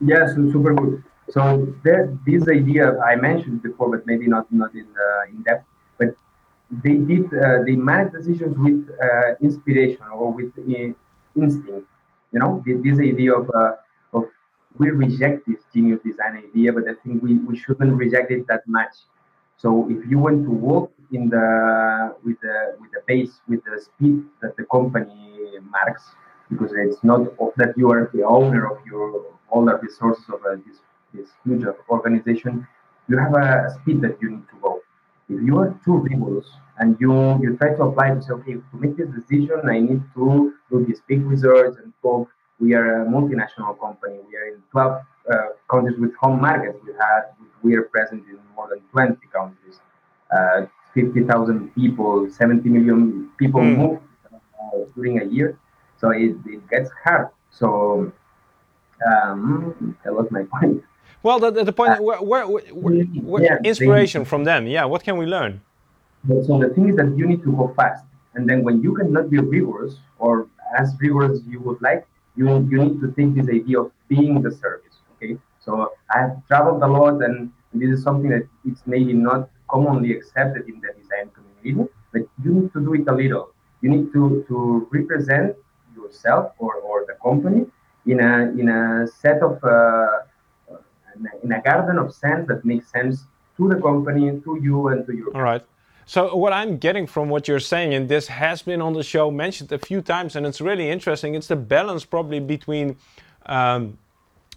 Yes, 0.00 0.34
super 0.34 0.72
good. 0.74 1.02
So 1.28 1.40
there, 1.84 2.16
this 2.26 2.48
idea 2.48 2.98
I 3.00 3.16
mentioned 3.16 3.62
before, 3.62 3.90
but 3.90 4.06
maybe 4.06 4.26
not 4.26 4.50
not 4.50 4.74
in 4.74 4.86
uh, 4.86 5.30
in 5.30 5.42
depth. 5.42 5.66
But 5.98 6.16
they 6.70 6.96
did 6.96 7.26
uh, 7.34 7.64
they 7.66 7.76
manage 7.76 8.12
decisions 8.12 8.56
with 8.56 8.88
uh, 9.02 9.34
inspiration 9.42 10.04
or 10.12 10.32
with 10.32 10.52
uh, 10.58 10.94
instinct. 11.36 11.86
You 12.32 12.38
know, 12.40 12.62
thi- 12.64 12.80
this 12.82 12.98
idea 12.98 13.34
of 13.34 13.50
uh, 13.50 13.72
of 13.72 13.83
we 14.78 14.90
reject 14.90 15.46
this 15.46 15.60
genius 15.72 16.00
design 16.04 16.42
idea, 16.48 16.72
but 16.72 16.84
I 16.88 16.94
think 17.02 17.22
we, 17.22 17.34
we 17.34 17.56
shouldn't 17.56 17.94
reject 17.96 18.30
it 18.30 18.46
that 18.48 18.66
much. 18.66 18.94
So 19.56 19.88
if 19.88 20.04
you 20.10 20.18
want 20.18 20.44
to 20.44 20.50
walk 20.50 20.92
in 21.12 21.28
the 21.28 22.16
with 22.24 22.40
the 22.40 22.76
with 22.80 22.90
the 22.92 23.00
pace 23.06 23.40
with 23.48 23.62
the 23.64 23.80
speed 23.80 24.24
that 24.42 24.56
the 24.56 24.64
company 24.64 25.58
marks, 25.70 26.02
because 26.50 26.72
it's 26.74 27.02
not 27.04 27.20
that 27.56 27.74
you 27.76 27.90
are 27.90 28.10
the 28.12 28.24
owner 28.24 28.66
of 28.66 28.84
your 28.84 29.24
all 29.50 29.64
the 29.64 29.78
resources 29.78 30.24
of 30.28 30.40
uh, 30.44 30.56
this 30.66 30.78
this 31.14 31.30
huge 31.44 31.64
organization, 31.88 32.66
you 33.08 33.16
have 33.16 33.34
a 33.34 33.70
speed 33.76 34.00
that 34.02 34.20
you 34.20 34.30
need 34.30 34.48
to 34.50 34.56
go. 34.60 34.82
If 35.28 35.40
you 35.40 35.58
are 35.58 35.78
too 35.84 35.98
rigorous 35.98 36.46
and 36.78 36.96
you 37.00 37.12
you 37.40 37.56
try 37.56 37.74
to 37.74 37.82
apply 37.84 38.14
to 38.14 38.22
say, 38.22 38.32
okay, 38.32 38.54
to 38.54 38.74
make 38.74 38.96
this 38.96 39.08
decision, 39.08 39.60
I 39.68 39.78
need 39.78 40.02
to 40.14 40.54
do 40.68 40.84
this 40.84 41.00
big 41.06 41.22
research 41.22 41.76
and 41.82 41.92
talk. 42.02 42.28
We 42.64 42.72
are 42.72 43.02
a 43.02 43.06
multinational 43.06 43.78
company. 43.78 44.16
We 44.26 44.36
are 44.38 44.46
in 44.54 44.62
12 44.70 45.02
uh, 45.30 45.36
countries 45.70 45.98
with 45.98 46.14
home 46.16 46.40
markets. 46.40 46.78
We 46.86 46.92
had 46.94 47.22
we 47.62 47.74
are 47.76 47.82
present 47.82 48.24
in 48.26 48.38
more 48.56 48.68
than 48.70 48.80
20 48.92 49.16
countries. 49.38 49.80
Uh, 50.34 50.64
50,000 50.94 51.74
people, 51.74 52.30
70 52.30 52.68
million 52.70 53.28
people 53.38 53.60
Hmm. 53.60 53.74
move 53.80 53.98
uh, 54.32 54.78
during 54.94 55.20
a 55.20 55.24
year. 55.26 55.58
So 56.00 56.10
it, 56.10 56.36
it 56.46 56.62
gets 56.70 56.90
hard. 57.04 57.28
So 57.50 58.10
um, 59.10 59.96
that 60.04 60.14
was 60.14 60.30
my 60.30 60.44
point. 60.44 60.82
Well, 61.22 61.38
the, 61.40 61.50
the, 61.50 61.72
point, 61.72 62.02
where, 62.02 62.22
where, 62.22 62.46
where, 62.46 62.62
where- 62.72 63.42
Yeah, 63.42 63.58
they- 63.62 63.68
inspiration 63.68 64.24
from 64.24 64.44
them. 64.44 64.66
Yeah, 64.66 64.84
what 64.86 65.02
can 65.04 65.16
we 65.18 65.26
learn? 65.26 65.60
So 66.46 66.58
the 66.58 66.70
thing 66.74 66.88
is 66.88 66.96
that 66.96 67.12
you 67.18 67.26
need 67.26 67.42
to 67.42 67.52
go 67.52 67.74
fast, 67.76 68.04
and 68.34 68.48
then 68.48 68.64
when 68.64 68.82
you 68.82 68.94
cannot 68.94 69.28
be 69.28 69.38
rigorous 69.38 69.96
or 70.18 70.48
as 70.78 70.94
rigorous 71.00 71.32
as 71.40 71.46
you 71.46 71.60
would 71.60 71.80
like, 71.82 72.06
you 72.36 72.46
you 72.70 72.78
need 72.84 73.00
to 73.00 73.12
think 73.12 73.36
this 73.36 73.48
idea 73.48 73.80
of 73.80 73.90
being 74.08 74.42
the 74.42 74.50
service. 74.50 74.96
Okay, 75.14 75.38
so 75.60 75.92
I've 76.10 76.46
traveled 76.46 76.82
a 76.82 76.86
lot, 76.86 77.22
and 77.22 77.52
this 77.72 77.90
is 77.90 78.02
something 78.02 78.30
that 78.30 78.46
it's 78.64 78.82
maybe 78.86 79.12
not 79.12 79.48
commonly 79.68 80.12
accepted 80.12 80.68
in 80.68 80.80
the 80.80 80.90
design 81.00 81.30
community, 81.36 81.90
but 82.12 82.22
you 82.42 82.52
need 82.52 82.72
to 82.72 82.80
do 82.80 82.94
it 82.94 83.08
a 83.08 83.14
little. 83.14 83.50
You 83.80 83.90
need 83.90 84.12
to 84.12 84.44
to 84.48 84.88
represent 84.90 85.56
yourself 85.96 86.52
or, 86.58 86.74
or 86.76 87.04
the 87.06 87.14
company 87.22 87.66
in 88.06 88.20
a 88.20 88.50
in 88.60 88.68
a 88.68 89.06
set 89.06 89.42
of 89.42 89.62
uh, 89.64 90.24
in 91.42 91.52
a 91.52 91.62
garden 91.62 91.98
of 91.98 92.12
sense 92.14 92.48
that 92.48 92.64
makes 92.64 92.90
sense 92.90 93.24
to 93.56 93.68
the 93.68 93.76
company, 93.80 94.40
to 94.44 94.58
you, 94.60 94.88
and 94.88 95.06
to 95.06 95.12
your 95.14 95.34
All 95.36 95.42
right. 95.42 95.64
So 96.06 96.34
what 96.36 96.52
I'm 96.52 96.76
getting 96.76 97.06
from 97.06 97.28
what 97.28 97.48
you're 97.48 97.60
saying, 97.60 97.94
and 97.94 98.08
this 98.08 98.26
has 98.28 98.62
been 98.62 98.82
on 98.82 98.92
the 98.92 99.02
show 99.02 99.30
mentioned 99.30 99.72
a 99.72 99.78
few 99.78 100.02
times, 100.02 100.36
and 100.36 100.46
it's 100.46 100.60
really 100.60 100.90
interesting. 100.90 101.34
It's 101.34 101.46
the 101.46 101.56
balance 101.56 102.04
probably 102.04 102.40
between. 102.40 102.96
Um, 103.46 103.98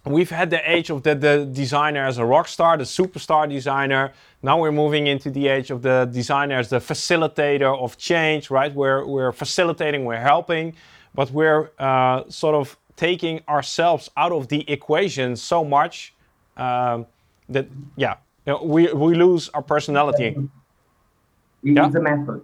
we've 0.05 0.29
had 0.29 0.49
the 0.49 0.69
age 0.69 0.89
of 0.89 1.03
the, 1.03 1.15
the 1.15 1.45
designer 1.45 2.05
as 2.05 2.17
a 2.17 2.25
rock 2.25 2.47
star, 2.47 2.77
the 2.77 2.83
superstar 2.83 3.49
designer. 3.49 4.13
Now 4.41 4.59
we're 4.59 4.71
moving 4.71 5.07
into 5.07 5.29
the 5.29 5.47
age 5.47 5.71
of 5.71 5.81
the 5.81 6.09
designer 6.11 6.57
as 6.57 6.69
the 6.69 6.79
facilitator 6.79 7.77
of 7.77 7.97
change, 7.97 8.49
right? 8.49 8.73
We're, 8.73 9.05
we're 9.05 9.31
facilitating, 9.31 10.05
we're 10.05 10.17
helping, 10.19 10.75
but 11.13 11.31
we're 11.31 11.71
uh, 11.79 12.23
sort 12.29 12.55
of 12.55 12.77
taking 12.95 13.41
ourselves 13.47 14.09
out 14.17 14.31
of 14.31 14.47
the 14.47 14.69
equation 14.69 15.35
so 15.35 15.63
much 15.63 16.13
um, 16.55 17.05
that, 17.49 17.67
yeah, 17.95 18.15
we, 18.63 18.91
we 18.93 19.15
lose 19.15 19.49
our 19.49 19.61
personality. 19.61 20.35
It- 21.63 21.73
Yeah. 21.75 21.87
It's 21.87 21.95
a 21.95 22.01
method, 22.01 22.41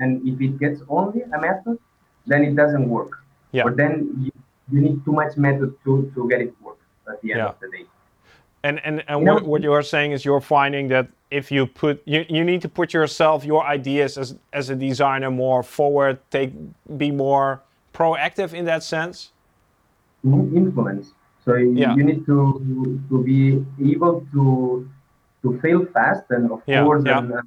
and 0.00 0.26
if 0.26 0.40
it 0.40 0.58
gets 0.58 0.80
only 0.88 1.22
a 1.22 1.38
method, 1.40 1.78
then 2.26 2.44
it 2.44 2.54
doesn't 2.56 2.88
work. 2.88 3.12
Yeah. 3.52 3.64
Or 3.64 3.70
then 3.72 3.92
you, 4.22 4.30
you 4.72 4.80
need 4.80 5.04
too 5.04 5.12
much 5.12 5.36
method 5.36 5.74
to, 5.84 6.10
to 6.14 6.28
get 6.28 6.40
it 6.40 6.54
work 6.62 6.78
at 7.08 7.20
the 7.22 7.32
end 7.32 7.38
Yeah. 7.38 7.48
of 7.48 7.60
the 7.60 7.68
day. 7.76 7.84
And 8.64 8.80
and, 8.86 9.02
and 9.08 9.26
what, 9.26 9.42
what 9.44 9.60
you 9.62 9.72
are 9.72 9.82
saying 9.82 10.12
is 10.12 10.24
you're 10.24 10.40
finding 10.40 10.86
that 10.88 11.08
if 11.32 11.50
you 11.50 11.66
put 11.66 12.00
you, 12.06 12.24
you 12.28 12.44
need 12.44 12.62
to 12.62 12.68
put 12.68 12.94
yourself 12.94 13.44
your 13.44 13.64
ideas 13.66 14.16
as 14.16 14.36
as 14.52 14.70
a 14.70 14.76
designer 14.76 15.30
more 15.32 15.64
forward, 15.64 16.18
take 16.30 16.52
be 16.96 17.10
more 17.10 17.60
proactive 17.92 18.54
in 18.54 18.64
that 18.66 18.82
sense. 18.84 19.32
Influence. 20.24 21.12
So 21.44 21.56
you, 21.56 21.72
Yeah. 21.74 21.96
you 21.96 22.04
need 22.04 22.24
to 22.26 22.36
to 23.10 23.16
be 23.24 23.64
able 23.92 24.24
to 24.32 24.88
to 25.42 25.58
fail 25.60 25.84
fast 25.92 26.22
and 26.30 26.52
of 26.52 26.62
Yeah, 26.66 26.84
course 26.84 27.02
yeah. 27.04 27.18
and, 27.18 27.28
put 27.32 27.44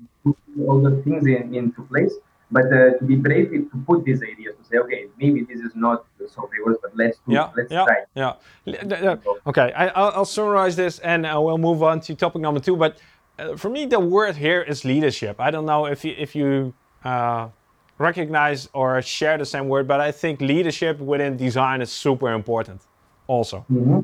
all 0.68 0.82
the 0.82 1.02
things 1.04 1.26
in, 1.28 1.54
into 1.56 1.82
place. 1.84 2.14
But 2.52 2.66
uh, 2.66 2.98
to 3.00 3.04
be 3.06 3.16
brave 3.16 3.50
to 3.52 3.70
put 3.88 4.06
these 4.06 4.22
ideas 4.22 4.56
to 4.58 4.64
say, 4.70 4.78
okay, 4.78 5.08
maybe 5.18 5.42
this 5.44 5.60
is 5.62 5.72
not 5.76 6.06
so 6.28 6.48
rigorous, 6.52 6.78
but 6.82 6.96
let's 6.96 7.18
do, 7.26 7.34
Yeah, 7.34 7.50
let's 7.58 7.72
yeah, 7.72 7.86
try. 7.86 8.04
yeah. 8.16 8.34
Th- 8.66 9.18
Okay, 9.48 9.74
I, 9.76 9.88
I'll, 9.88 10.12
I'll 10.18 10.26
summarize 10.26 10.76
this 10.76 11.00
and 11.00 11.26
uh, 11.26 11.40
we'll 11.42 11.58
move 11.58 11.82
on 11.82 12.00
to 12.02 12.16
topic 12.16 12.42
number 12.42 12.60
two. 12.60 12.76
But 12.78 13.00
uh, 13.40 13.56
for 13.58 13.70
me, 13.70 13.86
the 13.86 14.00
word 14.00 14.36
here 14.36 14.62
is 14.62 14.86
leadership. 14.86 15.40
I 15.40 15.50
don't 15.50 15.66
know 15.66 15.86
if 15.88 16.06
you 16.06 16.14
if 16.18 16.36
you 16.36 16.74
uh, 17.04 17.50
recognize 17.98 18.70
or 18.74 19.02
share 19.02 19.38
the 19.40 19.46
same 19.46 19.68
word, 19.68 19.88
but 19.88 20.00
I 20.00 20.12
think 20.12 20.40
leadership 20.40 21.00
within 21.00 21.38
design 21.38 21.82
is 21.82 21.92
super 21.92 22.32
important. 22.32 22.82
Also. 23.28 23.62
hmm 23.68 24.00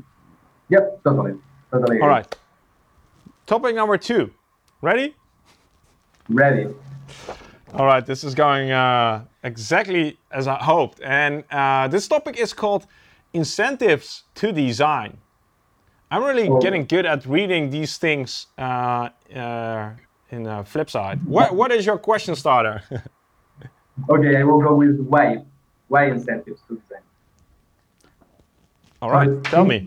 Yep, 0.68 1.04
totally, 1.04 1.34
totally. 1.70 2.00
All 2.00 2.08
right. 2.08 2.26
Topic 3.46 3.74
number 3.74 3.98
two. 3.98 4.30
Ready? 4.80 5.14
Ready. 6.28 6.66
All 7.74 7.86
right, 7.86 8.04
this 8.04 8.22
is 8.24 8.34
going 8.34 8.70
uh, 8.70 9.24
exactly 9.42 10.18
as 10.30 10.46
I 10.46 10.56
hoped. 10.56 11.00
And 11.02 11.44
uh, 11.50 11.88
this 11.88 12.06
topic 12.08 12.38
is 12.38 12.52
called 12.52 12.86
incentives 13.32 14.24
to 14.36 14.52
design. 14.52 15.18
I'm 16.10 16.22
really 16.22 16.48
Oh. 16.48 16.60
getting 16.60 16.84
good 16.84 17.06
at 17.06 17.24
reading 17.26 17.70
these 17.70 17.96
things 17.96 18.46
uh, 18.58 19.08
uh, 19.34 19.90
in 20.30 20.46
uh, 20.46 20.62
Flipside. 20.64 21.24
What, 21.26 21.54
what 21.54 21.72
is 21.72 21.86
your 21.86 21.98
question 21.98 22.34
starter? 22.36 22.82
Okay, 24.08 24.36
I 24.38 24.42
will 24.42 24.60
go 24.62 24.74
with 24.74 24.98
why. 25.06 25.44
Why 25.88 26.06
incentives 26.06 26.62
to 26.68 26.76
design? 26.76 27.02
All 29.02 29.10
right, 29.10 29.28
Uh, 29.28 29.40
tell 29.42 29.66
me. 29.66 29.80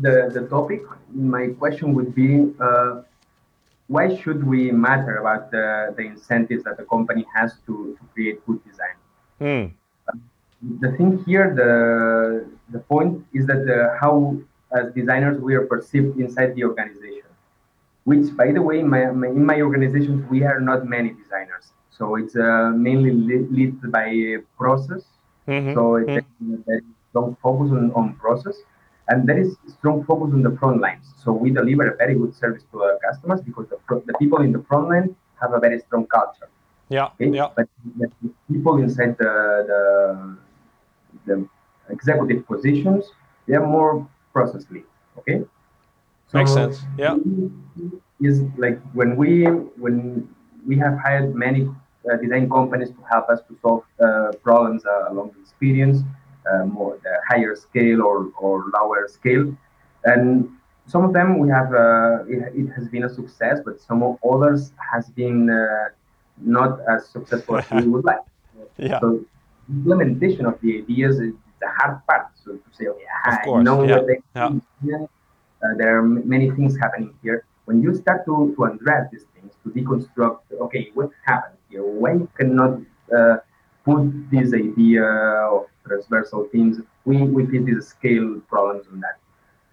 The, 0.00 0.28
the 0.34 0.46
topic, 0.50 0.82
my 1.14 1.48
question 1.56 1.94
would 1.94 2.16
be 2.16 2.52
uh, 2.60 3.02
why 3.88 4.16
should 4.16 4.44
we 4.44 4.70
matter 4.72 5.16
about 5.16 5.50
the, 5.50 5.94
the 5.96 6.02
incentives 6.02 6.64
that 6.64 6.76
the 6.76 6.84
company 6.84 7.24
has 7.34 7.54
to, 7.66 7.96
to 7.98 8.06
create 8.12 8.44
good 8.46 8.60
design? 8.64 8.96
Hmm. 9.38 9.66
the 10.80 10.92
thing 10.96 11.22
here, 11.24 11.54
the 11.54 12.48
the 12.72 12.80
point 12.80 13.24
is 13.32 13.46
that 13.46 13.62
uh, 13.68 13.96
how 14.00 14.36
as 14.72 14.92
designers 14.92 15.40
we 15.40 15.54
are 15.54 15.66
perceived 15.66 16.18
inside 16.18 16.54
the 16.54 16.64
organization. 16.64 17.22
Which, 18.04 18.36
by 18.36 18.52
the 18.52 18.62
way, 18.62 18.82
my, 18.82 19.06
my, 19.06 19.28
in 19.28 19.44
my 19.44 19.60
organizations 19.60 20.28
we 20.30 20.44
are 20.44 20.60
not 20.60 20.86
many 20.86 21.10
designers, 21.10 21.72
so 21.90 22.16
it's 22.16 22.36
uh, 22.36 22.70
mainly 22.74 23.12
led 23.12 23.90
by 23.90 24.36
process. 24.56 25.02
Mm-hmm. 25.48 25.74
So 25.74 25.96
it's 25.96 26.26
mm-hmm. 26.42 26.70
a 26.70 26.80
strong 27.10 27.36
focus 27.42 27.72
on, 27.72 27.92
on 27.92 28.14
process, 28.14 28.56
and 29.08 29.28
there 29.28 29.38
is 29.38 29.56
strong 29.68 30.04
focus 30.04 30.32
on 30.32 30.42
the 30.42 30.56
front 30.58 30.80
lines. 30.80 31.06
So 31.22 31.32
we 31.32 31.50
deliver 31.50 31.88
a 31.92 31.96
very 31.96 32.14
good 32.14 32.34
service 32.34 32.64
to 32.72 32.82
our 32.82 32.98
customers 32.98 33.40
because 33.40 33.66
the, 33.68 34.02
the 34.06 34.14
people 34.14 34.40
in 34.42 34.52
the 34.52 34.62
front 34.68 34.88
line 34.88 35.16
have 35.40 35.52
a 35.52 35.60
very 35.60 35.78
strong 35.80 36.06
culture. 36.06 36.48
Yeah. 36.88 37.06
Okay? 37.14 37.30
Yeah. 37.30 37.48
But 37.56 37.68
the 37.98 38.10
people 38.50 38.78
inside 38.78 39.16
the, 39.18 39.32
the 39.70 40.36
the 41.26 41.48
executive 41.90 42.46
positions, 42.46 43.04
they 43.46 43.54
are 43.54 43.66
more 43.66 44.08
process 44.32 44.64
lead. 44.70 44.84
Okay. 45.18 45.44
So 46.28 46.38
Makes 46.38 46.52
sense. 46.52 46.82
Yeah. 46.98 47.16
Is 48.20 48.42
like 48.56 48.80
when 48.92 49.16
we 49.16 49.44
when 49.44 50.28
we 50.66 50.76
have 50.78 50.98
hired 50.98 51.34
many 51.34 51.68
uh, 52.10 52.16
design 52.16 52.48
companies 52.48 52.90
to 52.90 53.02
help 53.10 53.28
us 53.28 53.40
to 53.48 53.56
solve 53.62 53.84
uh, 54.00 54.32
problems 54.42 54.84
uh, 54.86 55.12
along 55.12 55.32
the 55.34 55.40
experience, 55.40 55.98
more 56.64 56.98
the 57.02 57.14
higher 57.28 57.54
scale 57.56 58.02
or, 58.02 58.30
or 58.38 58.64
lower 58.74 59.08
scale, 59.08 59.56
and 60.04 60.48
some 60.86 61.04
of 61.04 61.12
them 61.12 61.38
we 61.38 61.48
have 61.48 61.72
uh, 61.74 62.24
it, 62.28 62.52
it, 62.54 62.68
has 62.76 62.88
been 62.88 63.04
a 63.04 63.08
success, 63.08 63.58
but 63.64 63.80
some 63.80 64.02
of 64.02 64.18
others 64.24 64.72
has 64.92 65.10
been 65.10 65.50
uh, 65.50 65.88
not 66.38 66.78
as 66.88 67.08
successful 67.08 67.58
as 67.58 67.70
we 67.70 67.88
would 67.88 68.04
like. 68.04 68.18
Yeah. 68.78 69.00
So 69.00 69.24
implementation 69.70 70.44
of 70.44 70.60
the 70.60 70.78
ideas 70.78 71.18
is 71.18 71.32
the 71.60 71.68
hard 71.78 72.06
part. 72.06 72.26
So 72.44 72.52
to 72.52 72.68
say, 72.72 72.86
okay, 72.88 73.04
I 73.24 73.62
know 73.62 73.84
yeah. 73.84 73.96
what 73.96 74.06
they 74.06 74.20
yeah. 74.34 75.06
uh, 75.62 75.74
there 75.78 75.98
are 75.98 76.02
many 76.02 76.50
things 76.50 76.76
happening 76.76 77.14
here. 77.22 77.46
When 77.64 77.82
you 77.82 77.94
start 77.94 78.26
to, 78.26 78.54
to 78.56 78.64
address 78.64 79.10
these 79.10 79.24
things, 79.34 79.54
to 79.64 79.70
deconstruct, 79.70 80.40
okay, 80.60 80.90
what 80.94 81.10
happened 81.24 81.56
here? 81.70 81.82
Why 81.82 82.12
you 82.12 82.28
cannot 82.36 82.80
uh, 83.16 83.36
put 83.84 84.30
this 84.30 84.52
idea 84.52 85.04
of 85.04 85.66
transversal 85.86 86.48
themes? 86.52 86.80
We, 87.04 87.22
we 87.22 87.46
fit 87.46 87.66
these 87.66 87.86
scale 87.88 88.40
problems 88.48 88.86
on 88.92 89.00
that. 89.00 89.18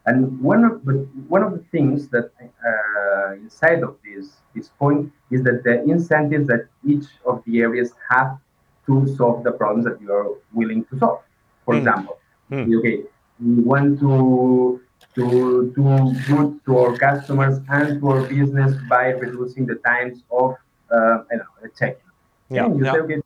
And 0.05 0.39
one 0.41 0.65
of 0.65 0.83
the 0.83 1.07
one 1.29 1.43
of 1.43 1.53
the 1.53 1.63
things 1.71 2.09
that 2.09 2.31
uh, 2.41 3.33
inside 3.35 3.83
of 3.83 3.95
this 4.03 4.33
this 4.53 4.67
point 4.67 5.11
is 5.31 5.43
that 5.43 5.63
the 5.63 5.81
incentives 5.83 6.47
that 6.47 6.67
each 6.85 7.05
of 7.25 7.41
the 7.45 7.61
areas 7.61 7.93
have 8.09 8.37
to 8.85 9.07
solve 9.15 9.43
the 9.45 9.51
problems 9.51 9.85
that 9.85 10.01
you 10.01 10.11
are 10.11 10.35
willing 10.51 10.83
to 10.85 10.99
solve. 10.99 11.21
For 11.63 11.73
mm. 11.73 11.77
example, 11.77 12.19
mm. 12.51 12.79
okay, 12.79 13.03
we 13.39 13.63
want 13.63 13.99
to 14.01 14.81
to 15.15 15.71
do 15.75 16.13
good 16.27 16.59
to 16.65 16.77
our 16.77 16.97
customers 16.97 17.59
and 17.69 18.01
to 18.01 18.09
our 18.09 18.27
business 18.27 18.73
by 18.89 19.09
reducing 19.09 19.65
the 19.65 19.75
times 19.75 20.23
of 20.31 20.55
uh, 20.91 21.23
I 21.31 21.35
don't 21.37 21.47
know, 21.61 21.69
check-in. 21.79 22.55
Yeah, 22.55 22.67
you 22.67 22.83
yeah. 22.83 22.91
say, 22.91 22.99
okay, 22.99 23.21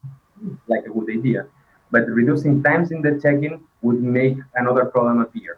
like 0.68 0.86
a 0.86 0.90
good 0.90 1.10
idea, 1.10 1.48
but 1.92 2.08
reducing 2.08 2.62
times 2.64 2.92
in 2.92 3.02
the 3.02 3.20
check-in 3.22 3.60
would 3.82 4.02
make 4.02 4.38
another 4.56 4.86
problem 4.86 5.20
appear. 5.20 5.58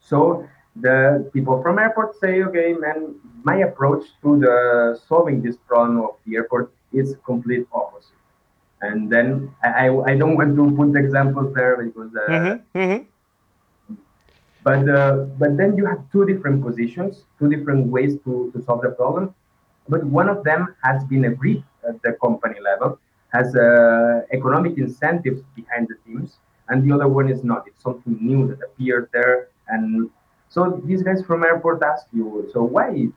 So 0.00 0.48
the 0.76 1.30
people 1.32 1.62
from 1.62 1.78
airport 1.78 2.18
say, 2.18 2.42
okay, 2.42 2.72
man, 2.72 3.14
my 3.44 3.56
approach 3.56 4.04
to 4.22 4.38
the 4.38 5.00
solving 5.06 5.42
this 5.42 5.56
problem 5.56 6.00
of 6.00 6.16
the 6.26 6.36
airport 6.36 6.72
is 6.92 7.16
complete 7.24 7.66
opposite 7.72 8.12
and 8.82 9.10
then 9.10 9.54
I, 9.62 9.88
I 9.88 10.16
don't 10.16 10.36
want 10.36 10.56
to 10.56 10.76
put 10.76 10.96
examples 10.96 11.54
there 11.54 11.82
because 11.82 12.10
uh, 12.14 12.30
mm-hmm. 12.30 12.78
Mm-hmm. 12.78 13.94
but 14.62 14.88
uh, 14.88 15.16
but 15.38 15.56
then 15.56 15.76
you 15.76 15.86
have 15.86 16.00
two 16.10 16.26
different 16.26 16.62
positions 16.64 17.24
two 17.38 17.48
different 17.48 17.86
ways 17.86 18.18
to, 18.24 18.50
to 18.54 18.62
solve 18.64 18.82
the 18.82 18.90
problem 18.90 19.34
but 19.88 20.04
one 20.04 20.28
of 20.28 20.44
them 20.44 20.74
has 20.82 21.04
been 21.04 21.24
agreed 21.24 21.64
at 21.88 22.02
the 22.02 22.12
company 22.24 22.58
level 22.60 22.98
has 23.32 23.54
uh, 23.56 24.20
economic 24.32 24.76
incentives 24.78 25.42
behind 25.56 25.88
the 25.88 25.96
teams 26.06 26.38
and 26.68 26.88
the 26.88 26.94
other 26.94 27.08
one 27.08 27.30
is 27.30 27.42
not. 27.42 27.66
It's 27.66 27.82
something 27.82 28.18
new 28.20 28.48
that 28.48 28.58
appeared 28.64 29.08
there 29.12 29.48
and 29.68 30.10
so 30.48 30.82
these 30.84 31.02
guys 31.02 31.22
from 31.24 31.44
airport 31.44 31.82
ask 31.82 32.06
you 32.12 32.50
so 32.52 32.62
why 32.62 33.08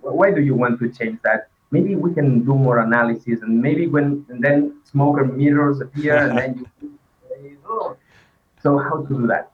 why 0.00 0.30
do 0.30 0.40
you 0.40 0.54
want 0.54 0.78
to 0.80 0.88
change 0.88 1.18
that? 1.24 1.48
Maybe 1.72 1.96
we 1.96 2.14
can 2.14 2.44
do 2.44 2.54
more 2.54 2.78
analysis 2.78 3.40
and 3.42 3.60
maybe 3.60 3.88
when 3.88 4.24
and 4.28 4.42
then 4.42 4.76
smoke 4.84 5.18
mirrors 5.34 5.80
appear 5.80 6.16
and 6.16 6.38
then 6.38 6.66
you 6.80 6.98
say, 7.28 7.56
oh. 7.68 7.96
so 8.62 8.78
how 8.78 9.02
to 9.02 9.08
do 9.08 9.26
that? 9.26 9.50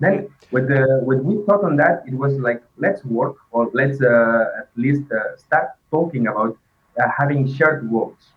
Then 0.00 0.28
with 0.50 0.68
the 0.68 1.00
when 1.04 1.24
we 1.24 1.44
thought 1.46 1.64
on 1.64 1.76
that 1.76 2.02
it 2.06 2.14
was 2.14 2.34
like 2.38 2.62
let's 2.78 3.04
work 3.04 3.36
or 3.52 3.70
let's 3.72 4.00
uh, 4.02 4.44
at 4.60 4.68
least 4.76 5.02
uh, 5.12 5.36
start 5.36 5.70
talking 5.90 6.26
about 6.26 6.58
uh, 7.00 7.08
having 7.16 7.46
shared 7.52 7.88
goals 7.90 8.32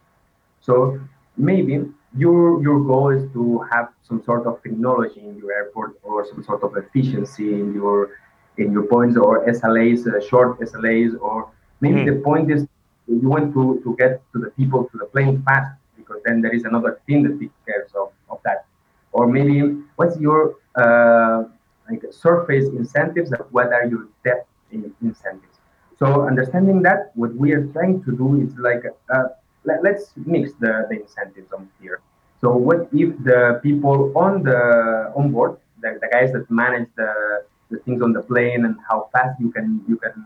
so 0.61 0.99
maybe 1.37 1.85
your 2.17 2.61
your 2.61 2.79
goal 2.79 3.09
is 3.09 3.31
to 3.33 3.59
have 3.71 3.89
some 4.01 4.23
sort 4.23 4.47
of 4.47 4.61
technology 4.63 5.21
in 5.21 5.37
your 5.37 5.53
airport 5.53 5.99
or 6.03 6.25
some 6.25 6.43
sort 6.43 6.63
of 6.63 6.75
efficiency 6.75 7.53
in 7.53 7.73
your 7.73 8.11
in 8.57 8.71
your 8.73 8.83
points 8.83 9.17
or 9.17 9.45
SLAs, 9.47 10.05
uh, 10.07 10.19
short 10.27 10.59
SLAs, 10.59 11.19
or 11.21 11.49
maybe 11.81 12.01
mm-hmm. 12.01 12.17
the 12.17 12.21
point 12.21 12.51
is 12.51 12.67
you 13.07 13.27
want 13.27 13.53
to, 13.53 13.81
to 13.83 13.95
get 13.97 14.21
to 14.33 14.39
the 14.39 14.51
people 14.51 14.87
to 14.91 14.97
the 14.97 15.05
plane 15.05 15.41
fast 15.43 15.75
because 15.97 16.21
then 16.25 16.41
there 16.41 16.53
is 16.53 16.63
another 16.63 17.01
team 17.07 17.23
that 17.23 17.39
takes 17.39 17.53
care 17.65 17.87
of, 17.95 18.11
of 18.29 18.39
that. 18.43 18.65
Or 19.11 19.27
maybe 19.27 19.81
what's 19.95 20.19
your 20.19 20.57
uh, 20.75 21.43
like 21.89 22.03
surface 22.11 22.65
incentives 22.65 23.31
and 23.31 23.41
what 23.51 23.67
are 23.67 23.85
your 23.85 24.07
depth 24.23 24.47
incentives? 24.71 25.57
So 25.97 26.27
understanding 26.27 26.81
that, 26.83 27.11
what 27.15 27.35
we 27.35 27.51
are 27.53 27.65
trying 27.67 28.03
to 28.03 28.11
do 28.15 28.41
is 28.41 28.55
like 28.57 28.83
uh, 29.13 29.23
let, 29.63 29.85
us 29.85 30.13
mix 30.25 30.53
the, 30.59 30.87
the 30.89 31.01
incentives 31.01 31.51
on 31.51 31.69
here. 31.81 32.01
So 32.41 32.55
what 32.55 32.89
if 32.93 33.17
the 33.23 33.59
people 33.61 34.13
on 34.15 34.43
the 34.43 35.11
on 35.15 35.31
board, 35.31 35.57
the, 35.81 35.99
the 36.01 36.07
guys 36.07 36.31
that 36.31 36.49
manage 36.49 36.87
the, 36.95 37.43
the 37.69 37.79
things 37.79 38.01
on 38.01 38.13
the 38.13 38.21
plane 38.21 38.65
and 38.65 38.75
how 38.87 39.09
fast 39.11 39.39
you 39.39 39.51
can 39.51 39.83
you 39.87 39.97
can 39.97 40.25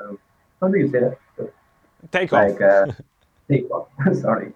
uh, 0.00 0.14
how 0.60 0.68
do 0.68 0.78
you 0.78 0.88
say 0.88 1.00
that? 1.00 1.18
Take 2.12 2.32
off. 2.32 2.50
Like 2.50 2.60
uh, 2.60 2.86
take 3.50 3.70
off. 3.70 3.88
Sorry. 4.14 4.52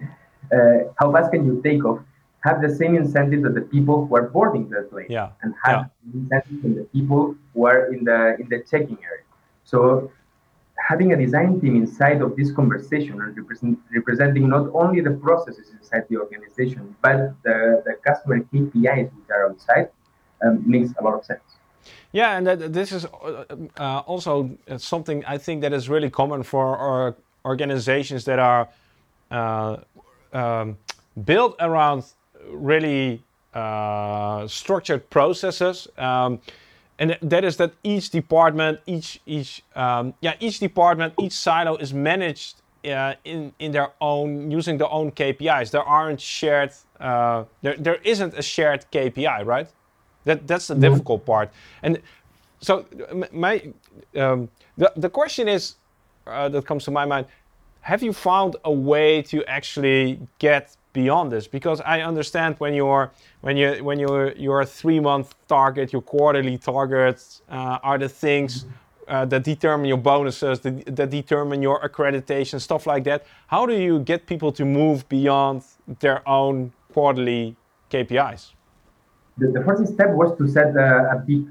Uh, 0.53 0.91
how 0.97 1.13
fast 1.13 1.33
can 1.33 1.47
you 1.47 1.61
take 1.63 1.85
off? 1.85 2.01
Have 2.45 2.61
the 2.61 2.75
same 2.75 2.97
incentives 2.97 3.45
that 3.45 3.55
the 3.55 3.61
people 3.61 4.07
who 4.07 4.17
are 4.17 4.29
boarding 4.29 4.69
the 4.69 4.83
plane, 4.91 5.07
yeah. 5.09 5.31
and 5.43 5.55
have 5.63 5.91
yeah. 6.13 6.21
incentives 6.21 6.65
in 6.65 6.75
the 6.75 6.85
people 6.85 7.37
who 7.55 7.67
are 7.67 7.93
in 7.93 8.05
the 8.05 8.37
in 8.41 8.49
the 8.49 8.65
checking 8.69 8.99
area. 9.05 9.25
So 9.65 10.11
having 10.77 11.13
a 11.13 11.17
design 11.17 11.61
team 11.61 11.77
inside 11.77 12.21
of 12.21 12.37
this 12.37 12.53
conversation 12.53 13.21
and 13.21 13.37
represent, 13.37 13.79
representing 13.95 14.49
not 14.49 14.69
only 14.75 15.01
the 15.01 15.13
processes 15.13 15.71
inside 15.79 16.05
the 16.09 16.17
organization, 16.17 16.95
but 17.03 17.35
the, 17.45 17.83
the 17.87 17.95
customer 18.05 18.41
KPIs 18.41 19.11
which 19.17 19.31
are 19.31 19.51
outside 19.51 19.91
um, 20.45 20.63
makes 20.69 20.93
a 20.99 21.03
lot 21.03 21.15
of 21.15 21.25
sense. 21.25 21.41
Yeah, 22.13 22.37
and 22.37 22.47
that, 22.47 22.73
this 22.73 22.93
is 22.93 23.07
uh, 23.07 23.45
uh 23.79 23.99
also 24.07 24.51
something 24.77 25.25
I 25.25 25.39
think 25.39 25.63
that 25.63 25.73
is 25.73 25.89
really 25.89 26.11
common 26.11 26.43
for 26.43 26.77
our 26.77 27.17
organizations 27.45 28.25
that 28.25 28.39
are 28.39 28.69
uh, 29.31 29.77
um, 30.33 30.77
built 31.25 31.57
around 31.59 32.05
really 32.51 33.23
uh, 33.55 34.47
structured 34.47 35.09
processes. 35.11 35.89
Um, 35.99 36.41
and 37.03 37.19
that 37.21 37.45
is 37.45 37.57
that 37.57 37.73
each 37.83 38.11
department, 38.11 38.79
each 38.87 39.21
each 39.27 39.65
um, 39.75 40.15
yeah, 40.21 40.35
each 40.39 40.61
department, 40.61 41.15
each 41.21 41.33
silo 41.33 41.77
is 41.77 41.93
managed 41.93 42.63
uh, 42.85 43.15
in 43.25 43.53
in 43.59 43.73
their 43.73 43.91
own 44.01 44.53
using 44.53 44.79
their 44.79 44.91
own 44.91 45.11
KPIs. 45.11 45.73
There 45.73 45.83
aren't 45.83 46.21
shared. 46.21 46.73
Uh, 47.01 47.45
there 47.63 47.77
there 47.77 47.99
isn't 48.05 48.35
a 48.39 48.43
shared 48.43 48.87
KPI, 48.93 49.45
right? 49.45 49.69
That 50.27 50.47
that's 50.47 50.69
the 50.69 50.77
difficult 50.77 51.27
part. 51.27 51.51
And 51.83 52.01
so 52.61 52.87
my 53.33 53.73
um, 54.15 54.49
the 54.79 54.93
the 54.95 55.11
question 55.11 55.49
is 55.49 55.75
uh, 56.29 56.49
that 56.51 56.67
comes 56.67 56.85
to 56.85 56.93
my 56.93 57.05
mind 57.05 57.27
have 57.81 58.01
you 58.01 58.13
found 58.13 58.55
a 58.65 58.73
way 58.73 59.23
to 59.23 59.45
actually 59.47 60.21
get 60.39 60.77
beyond 60.93 61.33
this 61.33 61.47
because 61.47 61.81
i 61.83 62.01
understand 62.01 62.55
when 62.59 62.75
you're 62.75 63.11
when 63.41 63.57
you 63.57 63.83
when 63.85 63.99
you're 63.99 64.33
your 64.33 64.65
three 64.65 65.01
month 65.01 65.35
target 65.49 65.93
your 65.93 66.03
quarterly 66.03 66.59
targets 66.59 67.43
uh, 67.51 67.79
are 67.83 67.99
the 67.99 68.09
things 68.09 68.67
uh, 69.09 69.25
that 69.25 69.43
determine 69.43 69.87
your 69.87 69.99
bonuses 69.99 70.61
that, 70.61 70.97
that 70.97 71.11
determine 71.11 71.63
your 71.63 71.81
accreditation 71.81 72.61
stuff 72.61 72.87
like 72.87 73.05
that 73.05 73.25
how 73.47 73.67
do 73.67 73.75
you 73.75 74.01
get 74.01 74.27
people 74.27 74.53
to 74.53 74.65
move 74.65 75.09
beyond 75.09 75.63
their 76.01 76.27
own 76.29 76.73
quarterly 76.93 77.57
kpis 77.91 78.53
the, 79.39 79.49
the 79.49 79.65
first 79.65 79.93
step 79.93 80.11
was 80.11 80.37
to 80.37 80.47
set 80.47 80.77
a, 80.77 81.13
a 81.15 81.25
big 81.27 81.47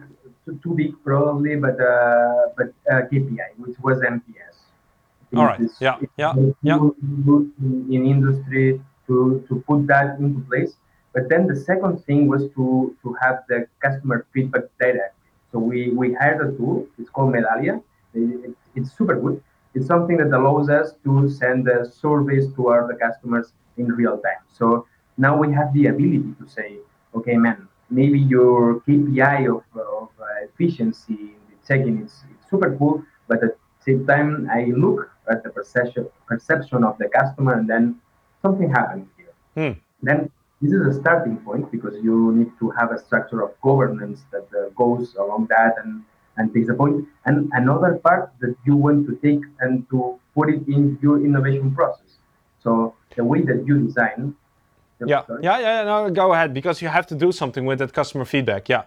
too, 0.64 0.74
big 0.76 0.94
probably, 1.04 1.56
but 1.56 1.80
uh, 1.80 2.48
but 2.58 2.74
uh, 2.92 3.02
KPI, 3.12 3.58
which 3.58 3.78
was 3.80 4.00
NPS. 4.00 4.56
All 5.36 5.46
right. 5.46 5.62
Yeah. 5.80 5.98
Yeah. 6.18 6.34
Yeah. 6.62 6.78
In, 6.78 7.88
in 7.90 8.06
industry 8.06 8.82
to 9.12 9.44
to 9.48 9.54
put 9.68 9.88
that 9.94 10.20
into 10.20 10.40
place. 10.50 10.74
But 11.14 11.28
then 11.30 11.48
the 11.48 11.56
second 11.56 12.04
thing 12.06 12.28
was 12.28 12.44
to, 12.56 12.96
to 13.04 13.14
have 13.22 13.44
the 13.50 13.68
customer 13.84 14.26
feedback 14.34 14.66
data. 14.80 15.08
So 15.52 15.60
we, 15.60 15.90
we 15.90 16.14
hired 16.14 16.40
a 16.48 16.58
tool, 16.58 16.88
it's 16.98 17.10
called 17.10 17.34
Medallia. 17.34 17.84
It, 18.14 18.56
it's 18.76 18.92
super 18.98 19.20
good. 19.20 19.44
It's 19.74 19.88
something 19.88 20.18
that 20.18 20.32
allows 20.38 20.70
us 20.70 20.94
to 21.04 21.30
send 21.30 21.66
the 21.66 21.92
surveys 22.02 22.54
to 22.56 22.68
our 22.68 22.94
customers 22.96 23.52
in 23.78 23.88
real 23.88 24.18
time. 24.20 24.44
So 24.58 24.88
now 25.18 25.38
we 25.38 25.54
have 25.54 25.74
the 25.74 25.88
ability 25.88 26.34
to 26.40 26.48
say, 26.48 26.78
okay, 27.16 27.36
man, 27.36 27.68
maybe 27.90 28.20
your 28.20 28.82
KPI 28.88 29.48
of, 29.54 29.64
of 29.80 30.10
uh, 30.20 30.26
efficiency 30.48 31.20
in 31.36 31.42
the 31.50 31.68
checking 31.68 32.04
is 32.06 32.24
super 32.50 32.76
cool, 32.78 33.04
but 33.28 33.44
at 33.44 33.52
the 33.58 33.84
same 33.84 34.08
time, 34.08 34.50
I 34.50 34.66
look 34.84 35.10
at 35.30 35.44
the 35.44 35.50
perception 35.50 36.08
perception 36.28 36.84
of 36.84 36.98
the 36.98 37.10
customer, 37.10 37.54
and 37.60 37.70
then 37.70 38.00
something 38.42 38.70
happens 38.70 39.08
here. 39.18 39.34
Hmm. 39.56 39.80
Then 40.02 40.32
this 40.62 40.72
is 40.72 40.96
a 40.96 41.00
starting 41.00 41.38
point 41.38 41.72
because 41.72 41.96
you 42.04 42.32
need 42.34 42.52
to 42.60 42.70
have 42.72 42.92
a 42.92 43.00
structure 43.00 43.42
of 43.42 43.60
governance 43.62 44.22
that 44.32 44.48
uh, 44.56 44.70
goes 44.76 45.16
along 45.16 45.48
that 45.50 45.76
and 45.84 46.04
and 46.38 46.54
takes 46.54 46.70
a 46.70 46.74
point. 46.74 47.08
And 47.26 47.50
another 47.54 48.00
part 48.04 48.32
that 48.40 48.56
you 48.66 48.76
want 48.76 49.08
to 49.08 49.16
take 49.18 49.44
and 49.60 49.90
to 49.90 50.20
put 50.36 50.50
it 50.50 50.68
in 50.68 50.98
your 51.02 51.24
innovation 51.24 51.74
process. 51.76 52.12
So 52.64 52.96
the 53.16 53.26
way 53.26 53.42
that 53.42 53.66
you 53.68 53.80
design. 53.86 54.36
Yeah, 55.06 55.26
sorry. 55.26 55.44
yeah, 55.44 55.60
yeah. 55.60 55.84
No, 55.84 56.10
go 56.12 56.32
ahead 56.34 56.54
because 56.54 56.82
you 56.82 56.88
have 56.88 57.08
to 57.08 57.16
do 57.16 57.32
something 57.32 57.66
with 57.66 57.80
that 57.80 57.92
customer 57.92 58.26
feedback. 58.26 58.70
Yeah. 58.70 58.84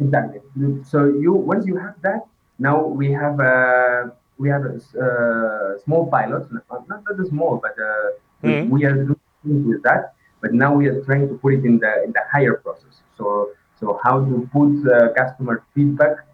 Exactly. 0.00 0.40
So 0.84 1.06
you 1.06 1.32
once 1.32 1.66
you 1.66 1.76
have 1.76 1.94
that, 2.02 2.26
now 2.58 2.84
we 2.84 3.12
have 3.12 3.38
a 3.38 4.12
we 4.38 4.48
have 4.48 4.64
a 4.64 4.74
uh, 4.74 5.78
small 5.84 6.06
pilot, 6.10 6.50
not 6.52 6.88
not 6.88 7.04
that 7.04 7.26
small, 7.28 7.58
but 7.58 7.76
uh, 7.78 8.10
mm-hmm. 8.48 8.70
we 8.70 8.84
are 8.84 8.94
doing 8.94 9.20
things 9.44 9.66
with 9.66 9.82
that. 9.82 10.14
But 10.40 10.54
now 10.54 10.74
we 10.74 10.86
are 10.88 11.02
trying 11.04 11.28
to 11.28 11.34
put 11.34 11.54
it 11.54 11.64
in 11.64 11.78
the 11.78 12.04
in 12.04 12.12
the 12.12 12.22
higher 12.32 12.54
process. 12.54 13.02
So 13.16 13.50
so 13.78 14.00
how 14.02 14.24
to 14.24 14.48
put 14.52 14.72
uh, 14.90 15.12
customer 15.14 15.64
feedback 15.74 16.26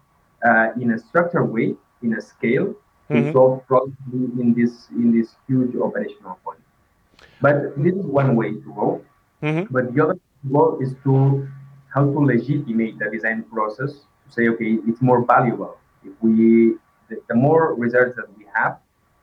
uh, 0.45 0.69
in 0.79 0.91
a 0.91 0.99
structured 0.99 1.51
way, 1.51 1.75
in 2.01 2.13
a 2.13 2.21
scale, 2.21 2.75
to 3.09 3.13
mm-hmm. 3.13 3.31
solve 3.31 3.65
problems 3.67 3.97
in 4.39 4.53
this 4.53 4.87
in 4.91 5.17
this 5.17 5.35
huge 5.47 5.75
operational 5.75 6.39
point. 6.43 6.59
But 7.41 7.75
this 7.77 7.93
is 7.95 8.05
one 8.05 8.35
way 8.35 8.51
to 8.51 8.73
go. 8.75 9.01
Mm-hmm. 9.43 9.73
But 9.73 9.93
the 9.93 10.03
other 10.03 10.19
way 10.43 10.85
is 10.85 10.95
to 11.03 11.47
how 11.93 12.03
to 12.03 12.19
legitimate 12.19 12.99
the 12.99 13.09
design 13.09 13.43
process 13.43 13.91
to 13.93 14.27
say, 14.31 14.47
okay, 14.49 14.77
it's 14.87 15.01
more 15.01 15.25
valuable 15.25 15.77
if 16.03 16.13
we 16.21 16.75
the, 17.09 17.21
the 17.29 17.35
more 17.35 17.73
results 17.75 18.15
that 18.15 18.27
we 18.37 18.45
have 18.53 18.77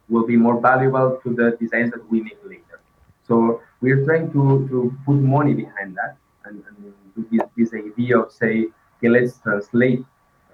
will 0.09 0.27
be 0.27 0.37
more 0.37 0.61
valuable 0.61 1.19
to 1.23 1.35
the 1.35 1.57
designs 1.61 1.91
that 1.91 2.11
we 2.11 2.21
make 2.23 2.39
later. 2.45 2.64
So 3.27 3.63
we're 3.81 4.05
trying 4.05 4.33
to, 4.33 4.69
to 4.69 4.97
put 5.07 5.17
money 5.17 5.55
behind 5.55 5.97
that 5.97 6.17
and, 6.45 6.63
and 6.69 7.29
this, 7.31 7.43
this 7.57 7.75
idea 7.75 8.19
of 8.19 8.33
say, 8.33 8.67
okay, 8.99 9.09
let's 9.09 9.39
translate 9.39 10.05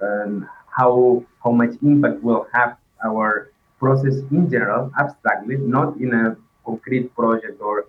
um, 0.02 0.48
how 0.76 1.24
how 1.42 1.50
much 1.50 1.70
impact 1.82 2.22
will 2.22 2.46
have 2.52 2.76
our 3.04 3.50
process 3.78 4.16
in 4.30 4.50
general, 4.50 4.90
abstractly, 4.98 5.56
not 5.56 5.96
in 5.96 6.12
a 6.12 6.36
concrete 6.64 7.14
project 7.14 7.60
or 7.60 7.86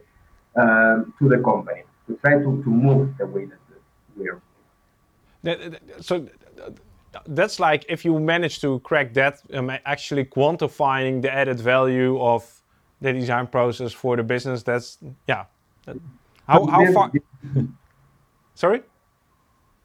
um, 0.55 1.13
to 1.19 1.29
the 1.29 1.37
company, 1.39 1.83
to 2.07 2.15
try 2.17 2.33
to, 2.33 2.63
to 2.63 2.69
move 2.69 3.15
the 3.17 3.25
way 3.25 3.45
that 3.45 3.59
we're. 4.15 4.41
So 5.99 6.27
that's 7.25 7.59
like 7.59 7.85
if 7.89 8.05
you 8.05 8.19
manage 8.19 8.61
to 8.61 8.79
crack 8.79 9.13
that, 9.15 9.41
um, 9.53 9.69
actually 9.85 10.25
quantifying 10.25 11.21
the 11.21 11.31
added 11.31 11.59
value 11.59 12.19
of 12.21 12.60
the 13.01 13.13
design 13.13 13.47
process 13.47 13.91
for 13.91 14.15
the 14.15 14.23
business. 14.23 14.63
That's 14.63 14.97
yeah. 15.27 15.45
How 16.47 16.65
how 16.65 16.93
far? 16.93 17.11
Sorry. 18.55 18.83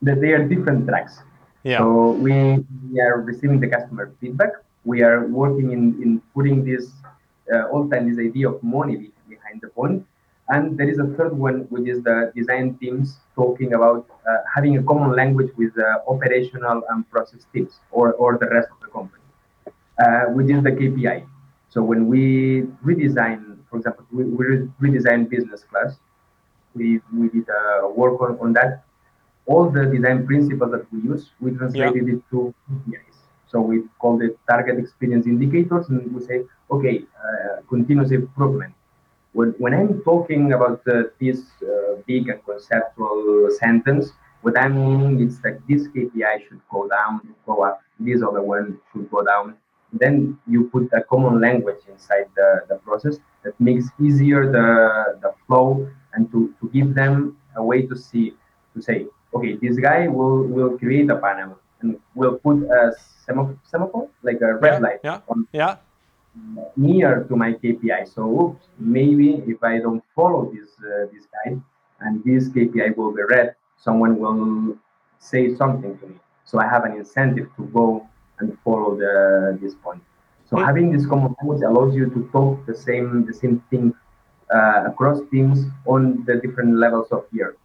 That 0.01 0.21
they 0.21 0.31
are 0.33 0.47
different 0.47 0.87
tracks. 0.87 1.19
Yeah. 1.63 1.79
So 1.79 2.11
we, 2.11 2.63
we 2.91 3.01
are 3.01 3.19
receiving 3.21 3.59
the 3.59 3.67
customer 3.67 4.13
feedback. 4.21 4.51
We 4.85 5.01
are 5.01 5.27
working 5.27 5.71
in, 5.71 6.01
in 6.01 6.21
putting 6.33 6.63
this 6.63 6.91
uh, 7.51 7.63
all 7.71 7.89
time 7.89 8.09
this 8.09 8.19
idea 8.23 8.49
of 8.49 8.61
money 8.61 9.11
behind 9.27 9.61
the 9.61 9.69
point. 9.69 10.05
And 10.49 10.77
there 10.77 10.89
is 10.89 10.99
a 10.99 11.07
third 11.17 11.37
one, 11.37 11.61
which 11.69 11.89
is 11.89 12.03
the 12.03 12.31
design 12.33 12.77
teams 12.77 13.17
talking 13.35 13.73
about 13.73 14.07
uh, 14.29 14.37
having 14.53 14.77
a 14.77 14.83
common 14.83 15.13
language 15.13 15.51
with 15.57 15.73
the 15.75 16.01
operational 16.07 16.83
and 16.89 17.09
process 17.09 17.45
teams 17.53 17.79
or, 17.91 18.13
or 18.13 18.37
the 18.37 18.47
rest 18.49 18.69
of 18.71 18.79
the 18.79 18.87
company, 18.87 19.23
uh, 19.99 20.31
which 20.31 20.49
is 20.49 20.63
the 20.63 20.71
KPI. 20.71 21.27
So 21.77 21.83
when 21.83 22.07
we 22.07 22.63
redesign, 22.83 23.59
for 23.69 23.77
example, 23.77 24.03
we, 24.11 24.23
we 24.23 24.45
redesign 24.81 25.29
business 25.29 25.63
class, 25.63 25.97
we, 26.73 27.01
we 27.13 27.29
did 27.29 27.47
uh, 27.47 27.89
work 27.89 28.19
on, 28.19 28.39
on 28.39 28.53
that. 28.53 28.83
All 29.45 29.69
the 29.69 29.85
design 29.85 30.25
principles 30.25 30.71
that 30.71 30.91
we 30.91 31.01
use, 31.01 31.29
we 31.39 31.51
translated 31.51 32.07
yeah. 32.07 32.15
it 32.15 32.21
to 32.31 32.55
KPIs. 32.67 33.17
So 33.47 33.61
we 33.61 33.83
call 33.99 34.19
it 34.23 34.39
target 34.49 34.79
experience 34.79 35.27
indicators, 35.27 35.89
and 35.89 36.11
we 36.15 36.25
say, 36.25 36.45
okay, 36.71 37.03
uh, 37.23 37.61
continuous 37.69 38.09
improvement 38.09 38.73
when, 39.37 39.53
when 39.59 39.73
I'm 39.75 40.01
talking 40.01 40.53
about 40.53 40.81
uh, 40.87 41.03
this 41.21 41.41
uh, 41.61 42.01
big 42.07 42.27
and 42.29 42.43
conceptual 42.43 43.49
sentence, 43.59 44.13
what 44.41 44.57
I'm 44.57 44.73
meaning 44.73 45.27
is 45.27 45.39
that 45.41 45.59
this 45.69 45.87
KPI 45.89 46.47
should 46.47 46.61
go 46.71 46.87
down, 46.87 47.21
go 47.45 47.61
up, 47.63 47.83
this 47.99 48.23
other 48.23 48.41
one 48.41 48.79
should 48.91 49.11
go 49.11 49.23
down. 49.23 49.55
Then 49.93 50.37
you 50.47 50.69
put 50.69 50.91
a 50.93 51.01
common 51.01 51.39
language 51.39 51.81
inside 51.89 52.25
the, 52.35 52.65
the 52.69 52.75
process 52.75 53.17
that 53.43 53.59
makes 53.59 53.85
easier 54.01 54.51
the, 54.51 55.19
the 55.21 55.33
flow 55.45 55.89
and 56.13 56.31
to, 56.31 56.53
to 56.59 56.69
give 56.69 56.93
them 56.93 57.37
a 57.55 57.63
way 57.63 57.83
to 57.83 57.95
see, 57.95 58.33
to 58.75 58.81
say, 58.81 59.07
okay, 59.33 59.57
this 59.61 59.77
guy 59.77 60.07
will, 60.07 60.43
will 60.43 60.77
create 60.77 61.09
a 61.09 61.15
panel 61.15 61.57
and 61.81 61.97
will 62.15 62.37
put 62.37 62.63
a 62.63 62.93
semaphore, 63.63 64.09
like 64.23 64.41
a 64.41 64.55
red 64.55 64.73
yeah, 64.73 64.79
light 64.79 64.99
yeah, 65.03 65.19
on, 65.29 65.47
yeah 65.53 65.77
near 66.75 67.23
to 67.23 67.35
my 67.35 67.53
KPI. 67.53 68.13
So 68.13 68.21
oops, 68.41 68.67
maybe 68.79 69.43
if 69.47 69.63
I 69.63 69.79
don't 69.79 70.03
follow 70.15 70.51
this 70.53 70.69
uh, 70.79 71.07
this 71.11 71.25
guide 71.33 71.61
and 72.01 72.23
this 72.23 72.49
KPI 72.49 72.95
will 72.95 73.11
be 73.11 73.23
red, 73.23 73.55
someone 73.77 74.19
will 74.19 74.77
say 75.19 75.55
something 75.55 75.97
to 75.99 76.07
me. 76.07 76.15
So 76.45 76.59
I 76.59 76.67
have 76.67 76.83
an 76.85 76.93
incentive 76.93 77.49
to 77.57 77.63
go 77.73 78.07
and 78.39 78.57
follow 78.63 78.97
the 78.97 79.57
this 79.61 79.75
point. 79.75 80.01
So 80.49 80.57
hmm. 80.57 80.63
having 80.63 80.91
this 80.91 81.05
common 81.05 81.35
language 81.39 81.63
allows 81.63 81.95
you 81.95 82.09
to 82.09 82.29
talk 82.31 82.65
the 82.65 82.75
same 82.75 83.25
the 83.25 83.33
same 83.33 83.63
thing 83.69 83.93
uh, 84.53 84.85
across 84.85 85.19
teams 85.31 85.65
on 85.85 86.23
the 86.25 86.35
different 86.35 86.77
levels 86.77 87.07
of 87.11 87.25
year. 87.31 87.55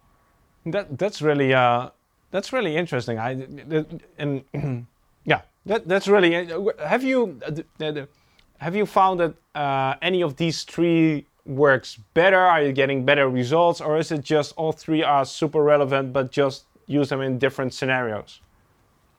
That 0.65 0.97
that's 0.97 1.21
really 1.21 1.53
uh 1.53 1.89
that's 2.31 2.51
really 2.53 2.75
interesting. 2.75 3.19
I 3.19 3.31
and 4.17 4.43
yeah 5.25 5.41
that 5.65 5.87
that's 5.87 6.07
really. 6.07 6.49
Have 6.79 7.03
you? 7.03 7.39
Uh, 7.79 8.05
have 8.59 8.75
you 8.75 8.85
found 8.85 9.19
that 9.19 9.33
uh, 9.55 9.95
any 10.01 10.21
of 10.21 10.37
these 10.37 10.63
three 10.63 11.25
works 11.45 11.97
better? 12.13 12.39
Are 12.39 12.61
you 12.61 12.71
getting 12.71 13.05
better 13.05 13.29
results, 13.29 13.81
or 13.81 13.97
is 13.97 14.11
it 14.11 14.21
just 14.21 14.53
all 14.57 14.71
three 14.71 15.03
are 15.03 15.25
super 15.25 15.61
relevant, 15.63 16.13
but 16.13 16.31
just 16.31 16.65
use 16.85 17.09
them 17.09 17.21
in 17.21 17.39
different 17.39 17.73
scenarios? 17.73 18.41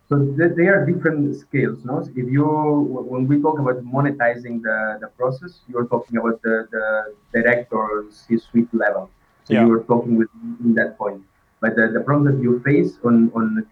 So 0.09 0.19
they 0.19 0.67
are 0.67 0.85
different 0.85 1.35
scales. 1.37 1.85
No, 1.85 2.01
if 2.01 2.27
you 2.31 2.45
when 2.45 3.27
we 3.27 3.40
talk 3.40 3.59
about 3.59 3.83
monetizing 3.85 4.62
the, 4.62 4.99
the 5.01 5.09
process, 5.17 5.61
you're 5.67 5.87
talking 5.87 6.19
about 6.19 6.43
the, 6.43 6.69
the 6.71 7.14
director 7.33 8.05
C-suite 8.11 8.73
level. 8.75 9.11
So 9.45 9.55
yeah. 9.55 9.67
you're 9.67 9.85
talking 9.85 10.17
with 10.17 10.29
in 10.62 10.75
that 10.75 10.99
point. 10.99 11.23
But 11.61 11.77
the, 11.77 11.88
the 11.88 12.01
problem 12.01 12.25
that 12.31 12.43
you 12.43 12.61
face 12.61 12.99
on 13.03 13.33
on 13.35 13.67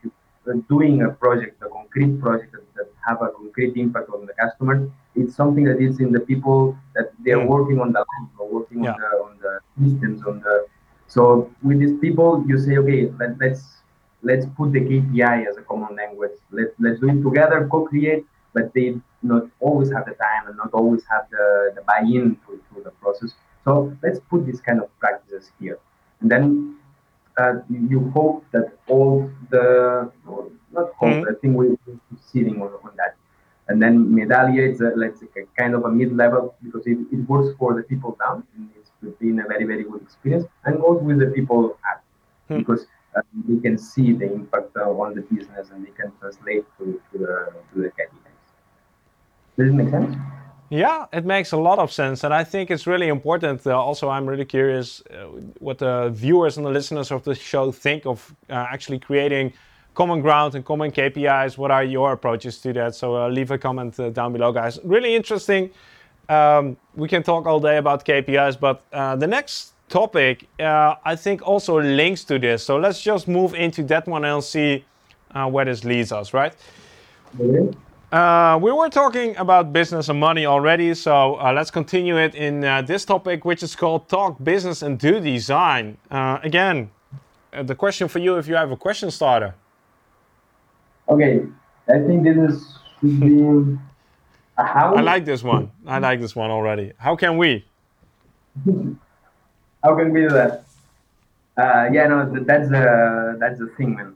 doing 0.68 1.02
a 1.02 1.10
project, 1.10 1.62
a 1.62 1.68
concrete 1.68 2.18
project 2.20 2.52
that, 2.52 2.74
that 2.76 2.88
have 3.06 3.20
a 3.20 3.28
concrete 3.28 3.76
impact 3.76 4.08
on 4.10 4.26
the 4.26 4.32
customer, 4.32 4.90
it's 5.14 5.34
something 5.34 5.64
that 5.64 5.80
is 5.80 6.00
in 6.00 6.12
the 6.12 6.20
people 6.20 6.76
that 6.94 7.12
they 7.24 7.32
are 7.32 7.44
mm. 7.44 7.48
working 7.48 7.80
on 7.80 7.92
the 7.92 7.98
line 7.98 8.30
or 8.38 8.48
working 8.48 8.84
yeah. 8.84 8.92
on 8.92 9.00
the 9.00 9.10
on 9.24 9.38
the 9.42 9.90
systems 9.90 10.22
on 10.24 10.40
the 10.40 10.66
so 11.06 11.50
with 11.62 11.78
these 11.78 11.98
people 12.00 12.44
you 12.48 12.58
say 12.58 12.78
okay 12.78 13.10
let, 13.18 13.38
let's 13.38 13.81
let's 14.22 14.46
put 14.56 14.72
the 14.72 14.80
kpi 14.80 15.46
as 15.48 15.56
a 15.56 15.62
common 15.62 15.96
language. 15.96 16.32
Let, 16.50 16.68
let's 16.78 17.00
do 17.00 17.08
it 17.08 17.22
together 17.22 17.68
co-create 17.70 18.24
but 18.52 18.72
they 18.74 18.96
not 19.22 19.44
always 19.60 19.90
have 19.90 20.04
the 20.06 20.12
time 20.14 20.46
and 20.48 20.56
not 20.56 20.70
always 20.72 21.02
have 21.10 21.28
the, 21.30 21.72
the 21.74 21.82
buy-in 21.82 22.36
to, 22.46 22.60
to 22.74 22.82
the 22.82 22.90
process. 22.90 23.32
So 23.64 23.96
let's 24.02 24.18
put 24.30 24.46
this 24.46 24.60
kind 24.60 24.80
of 24.80 24.88
practices 24.98 25.50
here. 25.60 25.78
And 26.20 26.30
then 26.30 26.76
uh, 27.38 27.54
you 27.70 28.10
hope 28.10 28.44
that 28.52 28.76
all 28.88 29.30
the 29.50 30.10
not 30.72 30.92
hope 30.94 31.10
mm-hmm. 31.10 31.28
i 31.28 31.34
think 31.40 31.56
we're 31.56 31.76
succeeding 32.10 32.60
on, 32.62 32.68
on 32.84 32.92
that. 32.96 33.16
And 33.68 33.80
then 33.80 34.06
Medallia 34.06 34.70
is 34.70 34.80
a, 34.80 34.92
like 34.96 35.14
a 35.36 35.60
kind 35.60 35.74
of 35.74 35.84
a 35.84 35.90
mid-level 35.90 36.54
because 36.62 36.86
it, 36.86 36.98
it 37.12 37.28
works 37.28 37.56
for 37.58 37.74
the 37.74 37.82
people 37.82 38.18
down 38.20 38.42
and 38.56 38.68
it's 38.76 38.90
been 39.18 39.38
a 39.40 39.46
very, 39.46 39.64
very 39.64 39.84
good 39.84 40.02
experience 40.02 40.44
and 40.64 40.80
also 40.80 41.02
with 41.02 41.20
the 41.20 41.26
people 41.26 41.78
up. 41.90 42.04
Hmm. 42.48 42.58
because 42.58 42.86
they 43.48 43.60
can 43.60 43.78
see 43.78 44.12
the 44.12 44.32
impact 44.32 44.76
uh, 44.76 44.90
on 44.90 45.14
the 45.14 45.22
business 45.22 45.70
and 45.70 45.86
they 45.86 45.90
can 45.90 46.12
translate 46.20 46.64
to, 46.78 47.00
to 47.12 47.18
the, 47.18 47.52
to 47.74 47.82
the 47.82 47.88
KPIs. 47.88 48.22
Does 49.58 49.68
it 49.68 49.74
make 49.74 49.90
sense? 49.90 50.16
Yeah, 50.70 51.04
it 51.12 51.26
makes 51.26 51.52
a 51.52 51.58
lot 51.58 51.78
of 51.78 51.92
sense, 51.92 52.24
and 52.24 52.32
I 52.32 52.44
think 52.44 52.70
it's 52.70 52.86
really 52.86 53.08
important. 53.08 53.66
Uh, 53.66 53.78
also, 53.78 54.08
I'm 54.08 54.26
really 54.26 54.46
curious 54.46 55.02
uh, 55.10 55.26
what 55.58 55.76
the 55.76 56.08
viewers 56.14 56.56
and 56.56 56.64
the 56.64 56.70
listeners 56.70 57.10
of 57.10 57.24
the 57.24 57.34
show 57.34 57.70
think 57.70 58.06
of 58.06 58.34
uh, 58.48 58.54
actually 58.54 58.98
creating 58.98 59.52
common 59.92 60.22
ground 60.22 60.54
and 60.54 60.64
common 60.64 60.90
KPIs. 60.90 61.58
What 61.58 61.70
are 61.70 61.84
your 61.84 62.12
approaches 62.12 62.58
to 62.60 62.72
that? 62.72 62.94
So 62.94 63.18
uh, 63.18 63.28
leave 63.28 63.50
a 63.50 63.58
comment 63.58 64.00
uh, 64.00 64.08
down 64.08 64.32
below, 64.32 64.50
guys. 64.50 64.78
Really 64.82 65.14
interesting. 65.14 65.68
Um, 66.30 66.78
we 66.94 67.06
can 67.06 67.22
talk 67.22 67.44
all 67.44 67.60
day 67.60 67.76
about 67.76 68.06
KPIs, 68.06 68.58
but 68.58 68.82
the 68.90 69.26
next 69.26 69.71
topic 69.92 70.48
I 70.58 71.16
think 71.16 71.46
also 71.46 71.80
links 71.80 72.24
to 72.24 72.38
this. 72.38 72.64
So 72.64 72.78
let's 72.78 73.00
just 73.00 73.28
move 73.28 73.54
into 73.54 73.82
that 73.84 74.06
one 74.06 74.24
and 74.24 74.42
see 74.42 74.84
where 75.32 75.64
this 75.64 75.84
leads 75.84 76.12
us, 76.12 76.34
right? 76.34 76.54
Okay. 77.40 77.76
Uh, 78.12 78.58
we 78.60 78.70
were 78.70 78.90
talking 78.90 79.34
about 79.38 79.72
business 79.72 80.10
and 80.10 80.20
money 80.20 80.44
already, 80.44 80.92
so 80.92 81.36
uh, 81.36 81.50
let's 81.50 81.70
continue 81.70 82.18
it 82.18 82.34
in 82.34 82.62
uh, 82.62 82.82
this 82.82 83.06
topic, 83.06 83.46
which 83.46 83.62
is 83.62 83.74
called 83.74 84.06
Talk 84.06 84.36
Business 84.44 84.82
and 84.82 84.98
Do 84.98 85.18
Design. 85.18 85.96
Uh, 86.10 86.38
again, 86.42 86.90
uh, 87.54 87.62
the 87.62 87.74
question 87.74 88.08
for 88.08 88.18
you 88.18 88.36
if 88.36 88.46
you 88.46 88.54
have 88.54 88.70
a 88.70 88.76
question 88.76 89.10
starter. 89.10 89.54
Okay, 91.08 91.40
I 91.88 92.00
think 92.06 92.24
this 92.24 92.36
is 92.36 92.78
should 93.00 93.18
be 93.18 93.78
how. 94.58 94.94
I 94.94 95.00
like 95.00 95.24
this 95.24 95.42
one. 95.42 95.70
I 95.86 95.98
like 95.98 96.20
this 96.20 96.36
one 96.36 96.50
already. 96.50 96.92
How 96.98 97.16
can 97.16 97.38
we? 97.38 97.64
how 99.82 99.96
can 99.96 100.12
we 100.12 100.22
do 100.22 100.30
that? 100.30 100.64
Uh, 101.56 101.88
yeah, 101.92 102.06
no, 102.06 102.30
that's 102.44 102.68
the 102.68 103.36
that's 103.38 103.58
the 103.58 103.68
thing, 103.76 103.94
man. 103.96 104.14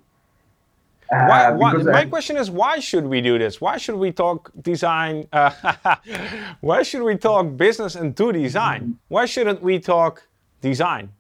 Uh, 1.12 1.26
why, 1.26 1.50
why, 1.50 1.72
my 1.74 2.00
I, 2.00 2.05
question 2.07 2.37
is, 2.37 2.50
why 2.50 2.81
should 2.81 3.07
we 3.07 3.20
do 3.20 3.38
this? 3.38 3.61
Why 3.61 3.76
should 3.76 3.94
we 3.94 4.11
talk 4.11 4.50
design? 4.61 5.29
Uh, 5.33 5.96
why 6.61 6.83
should 6.83 7.02
we 7.02 7.16
talk 7.16 7.57
business 7.57 7.94
and 7.94 8.14
do 8.14 8.33
design? 8.33 8.98
Why 9.09 9.26
shouldn't 9.26 9.62
we 9.62 9.79
talk 9.79 10.26
design? 10.61 11.11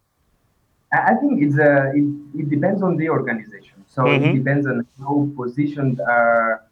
I 0.92 1.14
think 1.14 1.42
it's 1.42 1.58
a, 1.58 1.92
it, 1.94 2.04
it 2.40 2.50
depends 2.50 2.82
on 2.82 2.96
the 2.96 3.08
organization. 3.10 3.84
So 3.86 4.02
mm-hmm. 4.02 4.24
it 4.24 4.34
depends 4.34 4.66
on 4.66 4.86
how 4.98 5.28
positioned 5.36 6.00
are 6.00 6.62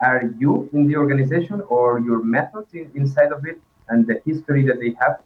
are 0.00 0.22
you 0.38 0.68
in 0.72 0.86
the 0.88 0.96
organization 0.96 1.62
or 1.68 2.00
your 2.00 2.22
methods 2.22 2.72
in, 2.74 2.90
inside 2.94 3.32
of 3.32 3.46
it 3.46 3.60
and 3.88 4.06
the 4.06 4.20
history 4.24 4.64
that 4.66 4.80
they 4.80 4.94
have. 5.00 5.20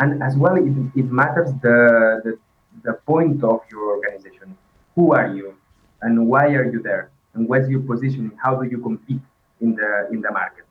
And 0.00 0.22
as 0.22 0.36
well, 0.36 0.56
it, 0.56 0.72
it 0.96 1.10
matters 1.10 1.50
the, 1.62 2.20
the 2.24 2.38
the 2.82 2.94
point 3.04 3.44
of 3.44 3.60
your 3.70 3.96
organization. 3.96 4.56
Who 4.94 5.12
are 5.12 5.28
you? 5.34 5.54
and 6.02 6.26
why 6.26 6.46
are 6.46 6.70
you 6.70 6.80
there 6.82 7.10
and 7.34 7.48
what's 7.48 7.68
your 7.68 7.80
positioning 7.80 8.32
how 8.42 8.54
do 8.56 8.68
you 8.68 8.78
compete 8.78 9.20
in 9.60 9.74
the 9.74 10.08
in 10.10 10.20
the 10.20 10.30
market 10.30 10.64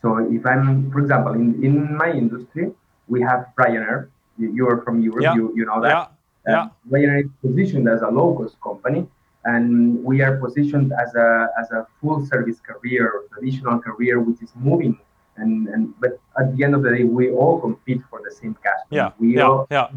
so 0.00 0.18
if 0.30 0.44
i'm 0.46 0.90
for 0.90 1.00
example 1.00 1.32
in, 1.32 1.62
in 1.64 1.96
my 1.96 2.10
industry 2.10 2.70
we 3.08 3.20
have 3.20 3.46
Ryanair 3.56 4.08
you're 4.38 4.82
from 4.82 5.00
Europe 5.00 5.22
yeah. 5.22 5.34
you, 5.34 5.52
you 5.54 5.64
know 5.66 5.80
that 5.82 5.88
yeah. 5.88 6.06
Yeah. 6.46 6.62
Uh, 6.62 6.68
Ryanair 6.90 7.24
is 7.24 7.30
positioned 7.40 7.88
as 7.88 8.02
a 8.02 8.08
low 8.08 8.34
cost 8.34 8.56
company 8.60 9.06
and 9.44 10.02
we 10.02 10.22
are 10.22 10.36
positioned 10.38 10.92
as 10.92 11.14
a 11.14 11.48
as 11.60 11.70
a 11.70 11.86
full 12.00 12.26
service 12.26 12.60
carrier 12.60 13.10
traditional 13.32 13.78
carrier 13.78 14.20
which 14.20 14.42
is 14.42 14.50
moving 14.56 14.98
and, 15.36 15.68
and 15.68 15.94
but 16.00 16.20
at 16.38 16.56
the 16.56 16.64
end 16.64 16.74
of 16.74 16.82
the 16.82 16.90
day 16.90 17.04
we 17.04 17.30
all 17.30 17.60
compete 17.60 18.02
for 18.10 18.20
the 18.24 18.34
same 18.34 18.54
cash. 18.62 18.82
yeah 18.90 19.10
we 19.18 19.36
yeah, 19.36 19.48
all 19.48 19.66
yeah. 19.70 19.88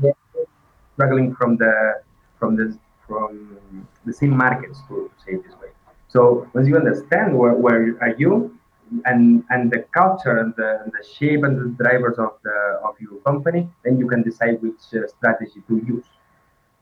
struggling 0.93 1.35
from 1.35 1.57
the 1.57 2.01
from 2.39 2.55
the 2.55 2.77
from 3.07 3.59
the 4.05 4.13
same 4.13 4.35
markets 4.35 4.79
to, 4.87 5.11
say 5.23 5.33
it 5.33 5.43
this 5.43 5.53
way. 5.61 5.69
So 6.07 6.47
once 6.53 6.67
you 6.67 6.75
understand 6.75 7.37
where, 7.37 7.53
where 7.53 7.97
are 8.01 8.15
you 8.17 8.57
and 9.05 9.43
and 9.49 9.71
the 9.71 9.79
culture 9.93 10.37
and 10.37 10.53
the, 10.57 10.81
and 10.83 10.91
the 10.91 11.03
shape 11.15 11.43
and 11.43 11.57
the 11.59 11.83
drivers 11.83 12.17
of 12.17 12.33
the 12.43 12.79
of 12.83 12.95
your 12.99 13.19
company, 13.21 13.69
then 13.83 13.97
you 13.97 14.07
can 14.07 14.21
decide 14.23 14.61
which 14.61 14.81
uh, 14.93 15.07
strategy 15.07 15.61
to 15.67 15.77
use. 15.85 16.05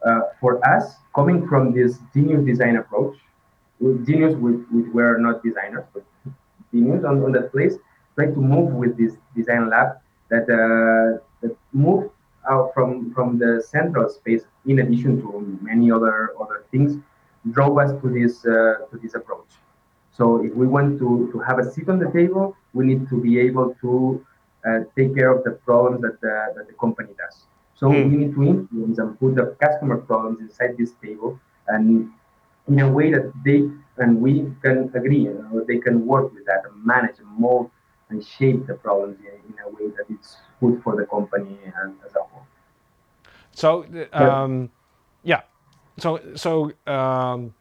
Uh, 0.05 0.19
for 0.41 0.59
us, 0.67 0.95
coming 1.15 1.47
from 1.47 1.73
this 1.73 1.99
genius 2.13 2.45
design 2.45 2.75
approach, 2.75 3.15
genius 4.05 4.35
with, 4.35 4.65
with 4.69 4.87
we 4.87 4.89
were 4.89 5.17
not 5.17 5.41
designers, 5.41 5.85
but 5.93 6.03
genius 6.73 7.05
on, 7.05 7.23
on 7.23 7.31
that 7.31 7.51
place, 7.53 7.75
try 8.15 8.27
to 8.27 8.41
move 8.41 8.73
with 8.73 8.97
this 8.97 9.17
design 9.35 9.69
lab 9.69 9.97
that 10.29 10.45
uh, 10.49 11.19
that 11.41 11.55
move 11.71 12.09
out 12.49 12.73
from 12.73 13.13
from 13.13 13.37
the 13.37 13.63
central 13.75 14.09
space 14.09 14.43
in 14.65 14.79
addition 14.79 15.21
to 15.21 15.57
many 15.61 15.91
other 15.91 16.31
other 16.39 16.65
things, 16.71 16.97
drove 17.51 17.77
us 17.77 17.91
to 18.01 18.09
this 18.09 18.45
uh, 18.45 18.85
to 18.89 18.97
this 19.01 19.15
approach. 19.15 19.51
So 20.11 20.43
if 20.43 20.53
we 20.53 20.67
want 20.67 20.99
to, 20.99 21.29
to 21.31 21.39
have 21.39 21.57
a 21.57 21.71
seat 21.71 21.89
on 21.89 21.97
the 21.97 22.09
table, 22.11 22.55
we 22.73 22.85
need 22.85 23.09
to 23.09 23.19
be 23.19 23.39
able 23.39 23.75
to 23.81 24.23
uh, 24.63 24.79
take 24.95 25.15
care 25.15 25.31
of 25.35 25.43
the 25.43 25.51
problems 25.51 26.01
that 26.03 26.21
the, 26.21 26.53
that 26.55 26.67
the 26.67 26.73
company 26.73 27.09
does. 27.17 27.45
So 27.73 27.87
mm. 27.87 28.11
we 28.11 28.17
need 28.17 28.35
to 28.35 28.43
influence 28.43 28.99
and 28.99 29.19
put 29.19 29.35
the 29.35 29.57
customer 29.59 29.97
problems 29.97 30.39
inside 30.39 30.77
this 30.77 30.93
table 31.03 31.39
and 31.67 32.11
in 32.67 32.79
a 32.79 32.91
way 32.91 33.11
that 33.11 33.33
they 33.43 33.69
and 33.97 34.21
we 34.21 34.51
can 34.63 34.91
agree, 34.95 35.23
you 35.23 35.33
know, 35.33 35.63
they 35.67 35.77
can 35.77 36.05
work 36.05 36.33
with 36.33 36.45
that 36.45 36.61
and 36.65 36.85
manage 36.85 37.19
and 37.19 37.27
mold 37.37 37.69
and 38.09 38.23
shape 38.25 38.67
the 38.67 38.75
problems 38.75 39.17
in, 39.19 39.53
in 39.53 39.59
a 39.65 39.69
way 39.69 39.89
that 39.97 40.05
it's 40.09 40.37
good 40.59 40.81
for 40.83 40.95
the 40.95 41.05
company 41.05 41.57
and 41.65 41.95
as 42.05 42.15
a 42.15 42.19
whole. 42.19 42.45
So, 43.51 43.85
um, 44.13 44.69
yeah. 45.23 45.41
So, 45.97 46.19
so 46.35 46.71
um, 46.87 47.53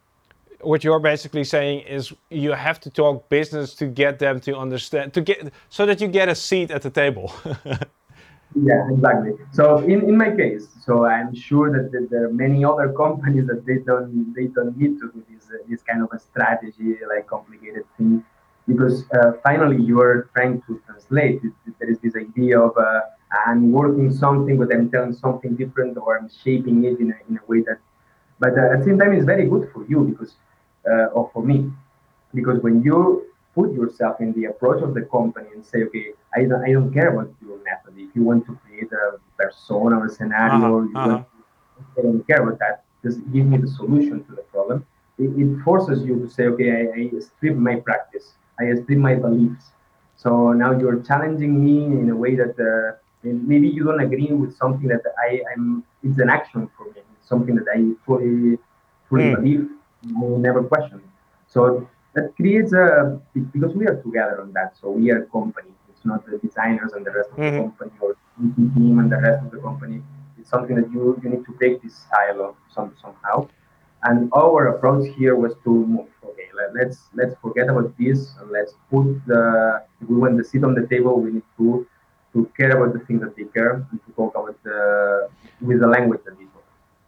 what 0.61 0.85
you're 0.85 1.01
basically 1.01 1.45
saying 1.45 1.81
is 1.81 2.13
you 2.31 2.53
have 2.53 2.81
to 2.81 2.91
talk 2.91 3.29
business 3.29 3.75
to 3.75 3.87
get 3.87 4.19
them 4.19 4.41
to 4.41 4.57
understand, 4.57 5.13
to 5.15 5.21
get 5.21 5.53
so 5.69 5.87
that 5.87 6.01
you 6.01 6.09
get 6.09 6.29
a 6.29 6.35
seat 6.35 6.71
at 6.71 6.83
the 6.83 6.91
table. 6.91 7.33
yeah, 8.55 8.89
exactly. 8.91 9.33
So, 9.53 9.79
in, 9.79 10.09
in 10.09 10.17
my 10.17 10.35
case, 10.35 10.69
so 10.85 11.05
I'm 11.05 11.35
sure 11.35 11.71
that, 11.73 11.93
that 11.93 12.09
there 12.11 12.25
are 12.27 12.33
many 12.33 12.65
other 12.65 12.93
companies 12.93 13.47
that 13.49 13.67
they 13.67 13.79
don't 13.79 14.35
they 14.35 14.47
don't 14.47 14.77
need 14.77 14.99
to 15.01 15.11
do 15.13 15.25
this 15.31 15.49
uh, 15.51 15.59
this 15.69 15.83
kind 15.83 16.03
of 16.03 16.09
a 16.13 16.19
strategy 16.19 16.97
like 17.09 17.27
complicated 17.27 17.85
thing 17.97 18.25
because 18.67 19.05
uh, 19.11 19.33
finally 19.43 19.83
you 19.83 20.01
are 20.01 20.31
trying 20.35 20.63
to 20.67 20.81
translate. 20.87 21.43
There 21.79 21.91
is 21.91 21.99
this 21.99 22.17
idea 22.17 22.61
of 22.61 22.77
uh, 22.77 23.01
I'm 23.47 23.73
working 23.73 24.13
something, 24.13 24.59
but 24.59 24.73
I'm 24.73 24.91
telling 24.91 25.15
something 25.15 25.57
different, 25.57 25.97
or 25.97 26.19
I'm 26.19 26.29
shaping 26.29 26.85
it 26.85 27.01
in 27.01 27.13
a, 27.13 27.17
in 27.29 27.39
a 27.39 27.45
way 27.47 27.63
that. 27.63 27.79
But 28.39 28.59
uh, 28.59 28.73
at 28.73 28.81
the 28.81 28.85
same 28.85 28.99
time, 28.99 29.13
it's 29.13 29.25
very 29.25 29.47
good 29.47 29.71
for 29.73 29.87
you 29.87 30.05
because, 30.05 30.35
uh, 30.91 31.07
or 31.17 31.31
for 31.33 31.43
me, 31.43 31.71
because 32.35 32.61
when 32.63 32.83
you 32.83 33.27
put 33.55 33.73
yourself 33.73 34.21
in 34.21 34.33
the 34.33 34.47
approach 34.47 34.83
of 34.83 34.95
the 34.95 35.03
company 35.03 35.49
and 35.55 35.65
say, 35.65 35.83
okay, 35.85 36.13
I 36.35 36.45
don't, 36.45 36.65
I 36.65 36.73
don't 36.73 36.93
care 36.93 37.13
about 37.13 37.33
your 37.41 37.59
method. 37.59 37.95
If 37.97 38.17
you 38.17 38.23
want 38.23 38.47
to 38.47 38.59
create 38.65 38.91
a 38.93 39.19
persona 39.37 39.99
or 39.99 40.07
a 40.07 40.11
scenario, 40.11 40.89
uh-huh, 40.89 40.99
uh-huh. 40.99 41.25
I 41.99 42.03
don't 42.03 42.27
care 42.27 42.43
about 42.43 42.59
that. 42.61 42.85
Just 43.05 43.19
give 43.33 43.47
me 43.47 43.59
the 43.59 43.69
solution 43.69 44.25
to 44.25 44.33
the 44.33 44.43
problem. 44.43 44.87
It, 45.19 45.31
it 45.39 45.63
forces 45.63 46.05
you 46.05 46.19
to 46.21 46.31
say, 46.31 46.45
okay, 46.45 46.71
I, 46.71 47.17
I 47.17 47.21
strip 47.21 47.57
my 47.57 47.77
practice, 47.77 48.35
I 48.63 48.75
strip 48.83 48.99
my 48.99 49.15
beliefs. 49.15 49.73
So 50.17 50.53
now 50.53 50.71
you're 50.79 51.01
challenging 51.03 51.65
me 51.65 51.85
in 51.85 52.11
a 52.11 52.17
way 52.17 52.37
that 52.37 52.55
uh, 52.59 52.99
maybe 53.23 53.69
you 53.69 53.85
don't 53.85 54.01
agree 54.01 54.33
with 54.33 54.57
something 54.57 54.89
that 54.89 55.03
I 55.19 55.43
am. 55.55 55.85
It's 56.03 56.19
an 56.19 56.31
action 56.31 56.71
for 56.77 56.85
me. 56.87 57.01
It's 57.17 57.29
something 57.29 57.55
that 57.57 57.67
I 57.75 57.79
fully, 58.07 58.59
fully 59.09 59.25
mm. 59.25 59.37
believe. 59.37 59.69
I 60.05 60.27
never 60.39 60.63
question. 60.65 61.01
So 61.47 61.89
that 62.15 62.35
creates 62.37 62.73
a 62.73 63.21
because 63.53 63.75
we 63.75 63.87
are 63.87 64.01
together 64.03 64.43
on 64.43 64.53
that. 64.53 64.77
So 64.81 64.91
we 64.91 65.11
are 65.11 65.23
a 65.23 65.27
company. 65.27 65.71
It's 65.91 66.05
not 66.05 66.27
the 66.27 66.39
designers 66.39 66.93
and 66.93 67.07
the 67.07 67.13
rest 67.13 67.31
of 67.31 67.37
mm-hmm. 67.37 67.57
the 67.57 67.63
company 67.63 67.93
or 68.01 68.17
the 68.39 68.75
team 68.75 68.99
and 68.99 69.11
the 69.11 69.21
rest 69.21 69.45
of 69.45 69.51
the 69.51 69.59
company. 69.59 70.03
It's 70.39 70.51
something 70.51 70.77
that 70.77 70.91
you 70.93 71.21
you 71.23 71.31
need 71.31 71.45
to 71.47 71.53
break 71.53 71.83
this 71.83 72.07
silo 72.11 72.57
some 72.75 72.95
somehow. 73.01 73.49
And 74.05 74.31
our 74.35 74.69
approach 74.69 75.15
here 75.17 75.37
was 75.37 75.53
to 75.65 75.71
move. 75.71 76.09
Okay, 76.25 76.49
let, 76.55 76.75
let's 76.75 76.99
let's 77.15 77.35
forget 77.41 77.69
about 77.69 77.97
this 77.99 78.35
and 78.41 78.51
let's 78.51 78.75
put 78.91 79.07
the. 79.27 79.85
If 80.01 80.09
we 80.09 80.17
want 80.17 80.37
the 80.39 80.45
seat 80.45 80.65
on 80.65 80.75
the 80.75 80.87
table, 80.87 81.21
we 81.21 81.33
need 81.33 81.49
to 81.59 81.87
to 82.33 82.51
care 82.57 82.71
about 82.77 82.99
the 82.99 83.05
things 83.07 83.21
that 83.23 83.37
they 83.37 83.45
care 83.45 83.87
and 83.91 84.01
to 84.07 84.13
talk 84.17 84.35
about 84.35 84.57
the 84.65 85.29
with 85.61 85.81
the 85.81 85.87
language 85.87 86.21
that 86.25 86.37
they 86.39 86.45
talk. 86.45 86.65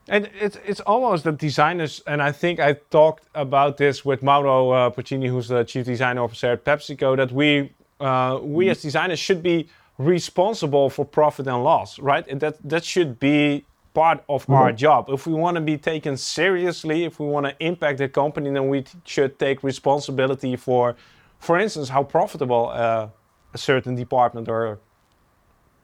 And 0.09 0.31
it's 0.39 0.59
it's 0.65 0.81
almost 0.81 1.25
that 1.25 1.39
designers, 1.39 2.03
and 2.07 2.23
I 2.23 2.31
think 2.31 2.61
I 2.61 2.75
talked 2.91 3.25
about 3.35 3.77
this 3.79 4.05
with 4.05 4.23
Mauro 4.23 4.71
uh, 4.71 4.91
Porcini, 4.91 5.29
who's 5.29 5.49
the 5.49 5.65
chief 5.65 5.87
design 5.87 6.19
officer 6.19 6.53
at 6.53 6.65
PepsiCo, 6.65 7.17
that 7.17 7.33
we 7.33 7.73
uh, 8.01 8.39
we 8.43 8.69
as 8.69 8.83
designers 8.83 9.19
should 9.19 9.43
be 9.43 9.69
responsible 9.99 10.91
for 10.91 11.05
profit 11.05 11.47
and 11.47 11.63
loss, 11.65 11.99
right? 11.99 12.27
And 12.29 12.41
that 12.41 12.57
that 12.69 12.85
should 12.85 13.19
be 13.19 13.65
part 13.95 14.25
of 14.29 14.43
mm-hmm. 14.43 14.55
our 14.55 14.73
job. 14.73 15.09
If 15.09 15.27
we 15.27 15.35
want 15.35 15.55
to 15.55 15.61
be 15.61 15.79
taken 15.79 16.17
seriously, 16.17 17.05
if 17.05 17.19
we 17.21 17.27
want 17.27 17.47
to 17.47 17.55
impact 17.65 17.99
the 17.99 18.09
company, 18.09 18.51
then 18.51 18.69
we 18.69 18.85
should 19.05 19.39
take 19.39 19.63
responsibility 19.63 20.57
for, 20.57 20.97
for 21.39 21.59
instance, 21.59 21.89
how 21.89 22.03
profitable 22.03 22.71
uh, 22.71 23.09
a 23.55 23.59
certain 23.59 23.95
department 23.95 24.49
or 24.49 24.81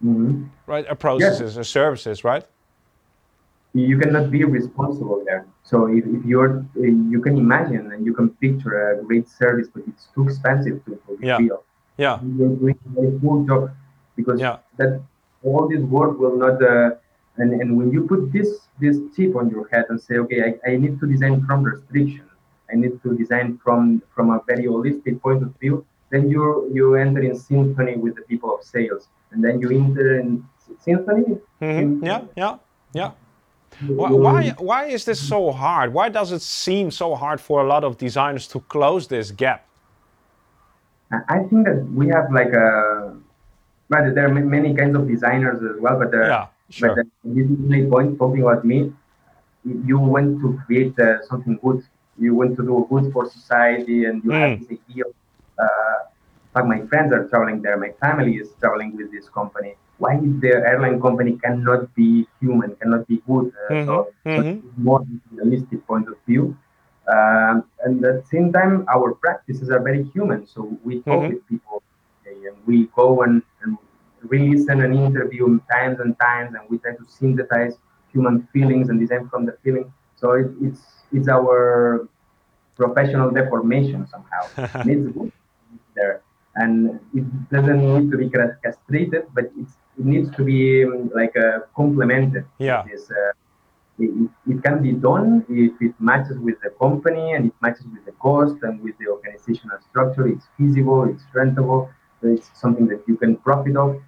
mm-hmm. 0.04 0.44
right? 0.66 0.84
a 0.88 0.96
processes 0.96 1.56
or 1.56 1.64
services, 1.64 2.24
right? 2.24 2.44
You 3.72 3.98
cannot 3.98 4.32
be 4.32 4.42
responsible 4.42 5.22
there. 5.24 5.46
So 5.62 5.86
if, 5.86 6.04
if 6.04 6.24
you're, 6.24 6.66
you 6.74 7.20
can 7.20 7.38
imagine 7.38 7.92
and 7.92 8.04
you 8.04 8.12
can 8.12 8.30
picture 8.30 8.74
a 8.90 9.04
great 9.04 9.28
service, 9.28 9.68
but 9.72 9.84
it's 9.86 10.08
too 10.12 10.24
expensive 10.24 10.84
to, 10.86 10.90
to 11.06 11.18
yeah. 11.22 11.38
Yeah. 11.96 12.18
You're 12.36 12.56
doing 12.56 12.78
a 12.98 13.20
poor 13.20 13.46
job. 13.46 13.70
because 14.16 14.40
yeah. 14.40 14.58
that 14.78 15.00
all 15.44 15.68
this 15.68 15.82
work 15.82 16.18
will 16.18 16.36
not. 16.36 16.62
Uh, 16.62 16.90
and, 17.40 17.60
and 17.60 17.76
when 17.76 17.90
you 17.92 18.06
put 18.06 18.32
this 18.32 18.68
this 18.78 18.96
chip 19.14 19.36
on 19.36 19.50
your 19.50 19.68
head 19.68 19.86
and 19.88 20.00
say, 20.00 20.16
okay, 20.16 20.40
I, 20.48 20.70
I 20.70 20.76
need 20.76 21.00
to 21.00 21.06
design 21.06 21.44
from 21.46 21.62
restriction, 21.62 22.28
I 22.72 22.76
need 22.76 23.02
to 23.02 23.16
design 23.16 23.58
from 23.62 24.02
from 24.14 24.30
a 24.30 24.40
very 24.46 24.64
holistic 24.64 25.20
point 25.20 25.42
of 25.42 25.54
view, 25.60 25.84
then 26.10 26.28
you 26.28 26.70
you 26.72 26.94
enter 26.94 27.22
in 27.22 27.36
symphony 27.38 27.96
with 27.96 28.14
the 28.16 28.22
people 28.22 28.54
of 28.54 28.62
sales, 28.64 29.08
and 29.32 29.42
then 29.44 29.60
you 29.60 29.70
enter 29.70 30.18
in 30.20 30.44
symphony. 30.80 31.38
Mm-hmm. 31.60 32.04
Yeah, 32.04 32.22
yeah, 32.36 32.56
yeah. 32.92 33.10
Why, 33.86 34.10
why, 34.10 34.50
why 34.58 34.84
is 34.86 35.04
this 35.04 35.20
so 35.20 35.52
hard? 35.52 35.94
Why 35.94 36.08
does 36.08 36.32
it 36.32 36.42
seem 36.42 36.90
so 36.90 37.14
hard 37.14 37.40
for 37.40 37.62
a 37.62 37.66
lot 37.66 37.82
of 37.84 37.96
designers 37.96 38.46
to 38.48 38.60
close 38.60 39.06
this 39.06 39.30
gap? 39.30 39.64
I 41.28 41.38
think 41.38 41.64
that 41.66 41.86
we 41.94 42.08
have 42.08 42.30
like 42.30 42.52
a, 42.52 43.16
but 43.88 44.14
there 44.14 44.26
are 44.26 44.34
many 44.34 44.74
kinds 44.74 44.96
of 44.96 45.08
designers 45.08 45.62
as 45.62 45.80
well. 45.80 45.98
But, 45.98 46.14
uh, 46.14 46.26
yeah, 46.26 46.46
sure. 46.70 46.94
but 46.94 47.00
uh, 47.00 47.08
this 47.24 47.50
is 47.50 47.58
my 47.58 47.82
point. 47.90 48.18
Talking 48.18 48.42
about 48.42 48.64
me, 48.64 48.92
you 49.64 49.98
want 49.98 50.40
to 50.40 50.60
create 50.66 50.98
uh, 50.98 51.22
something 51.26 51.58
good. 51.62 51.82
You 52.18 52.34
want 52.34 52.56
to 52.56 52.62
do 52.62 52.86
good 52.90 53.12
for 53.12 53.30
society, 53.30 54.04
and 54.04 54.22
you 54.24 54.30
mm. 54.30 54.40
have 54.40 54.68
this 54.68 54.78
idea. 54.88 55.04
Uh, 55.58 56.64
my 56.64 56.80
friends 56.86 57.12
are 57.12 57.28
traveling 57.28 57.62
there. 57.62 57.76
My 57.76 57.92
family 58.00 58.36
is 58.36 58.48
traveling 58.60 58.96
with 58.96 59.12
this 59.12 59.28
company 59.28 59.76
why 60.00 60.16
is 60.16 60.40
the 60.40 60.52
airline 60.70 60.98
company 61.00 61.38
cannot 61.44 61.94
be 61.94 62.26
human, 62.40 62.74
cannot 62.76 63.06
be 63.06 63.22
good. 63.28 63.52
Uh, 63.52 63.72
mm-hmm. 63.72 63.86
So, 63.86 64.08
mm-hmm. 64.26 64.82
more 64.82 65.06
realistic 65.30 65.86
point 65.86 66.08
of 66.08 66.16
view. 66.26 66.56
Um, 67.06 67.64
and 67.84 68.04
at 68.04 68.22
the 68.22 68.24
same 68.30 68.52
time, 68.52 68.86
our 68.88 69.14
practices 69.14 69.68
are 69.70 69.82
very 69.82 70.04
human. 70.14 70.46
So 70.46 70.76
we 70.84 71.02
talk 71.02 71.20
mm-hmm. 71.20 71.34
with 71.34 71.48
people, 71.48 71.82
and 72.24 72.56
we 72.66 72.88
go 72.96 73.22
and, 73.22 73.42
and 73.62 73.76
re-listen 74.22 74.80
an 74.80 74.94
interview 74.94 75.60
times 75.70 76.00
and 76.00 76.18
times, 76.20 76.54
and 76.54 76.68
we 76.68 76.78
try 76.78 76.92
to 76.92 77.04
synthesize 77.06 77.74
human 78.12 78.48
feelings 78.52 78.88
and 78.88 79.00
design 79.00 79.28
from 79.28 79.46
the 79.46 79.56
feeling. 79.62 79.92
So 80.16 80.32
it, 80.32 80.50
it's 80.60 80.80
it's 81.12 81.28
our 81.28 82.08
professional 82.76 83.30
deformation 83.30 84.06
somehow. 84.06 84.42
it's 84.86 85.06
good 85.16 85.32
there, 85.94 86.22
and 86.54 87.00
it 87.14 87.50
doesn't 87.50 87.80
need 87.80 88.10
to 88.10 88.16
be 88.18 88.30
castrated, 88.62 89.26
but 89.34 89.50
it's 89.58 89.74
it 90.00 90.06
needs 90.06 90.30
to 90.36 90.42
be 90.44 90.84
um, 90.84 91.10
like 91.14 91.36
uh, 91.36 91.60
complemented. 91.76 92.44
Yeah. 92.58 92.84
This, 92.90 93.10
uh, 93.10 93.32
it, 93.98 94.30
it, 94.48 94.62
can 94.62 94.82
be 94.82 94.92
done 94.92 95.44
if 95.48 95.72
it 95.80 95.94
matches 96.00 96.38
with 96.38 96.58
the 96.62 96.70
company 96.70 97.32
and 97.32 97.46
it 97.46 97.52
matches 97.60 97.84
with 97.92 98.04
the 98.06 98.12
cost 98.12 98.56
and 98.62 98.80
with 98.80 98.96
the 98.98 99.08
organizational 99.08 99.78
structure. 99.90 100.26
It's 100.26 100.46
feasible, 100.56 101.04
it's 101.04 101.22
rentable, 101.34 101.92
it's 102.22 102.50
something 102.54 102.86
that 102.88 103.02
you 103.06 103.16
can 103.16 103.36
profit 103.36 103.76
of. 103.76 104.00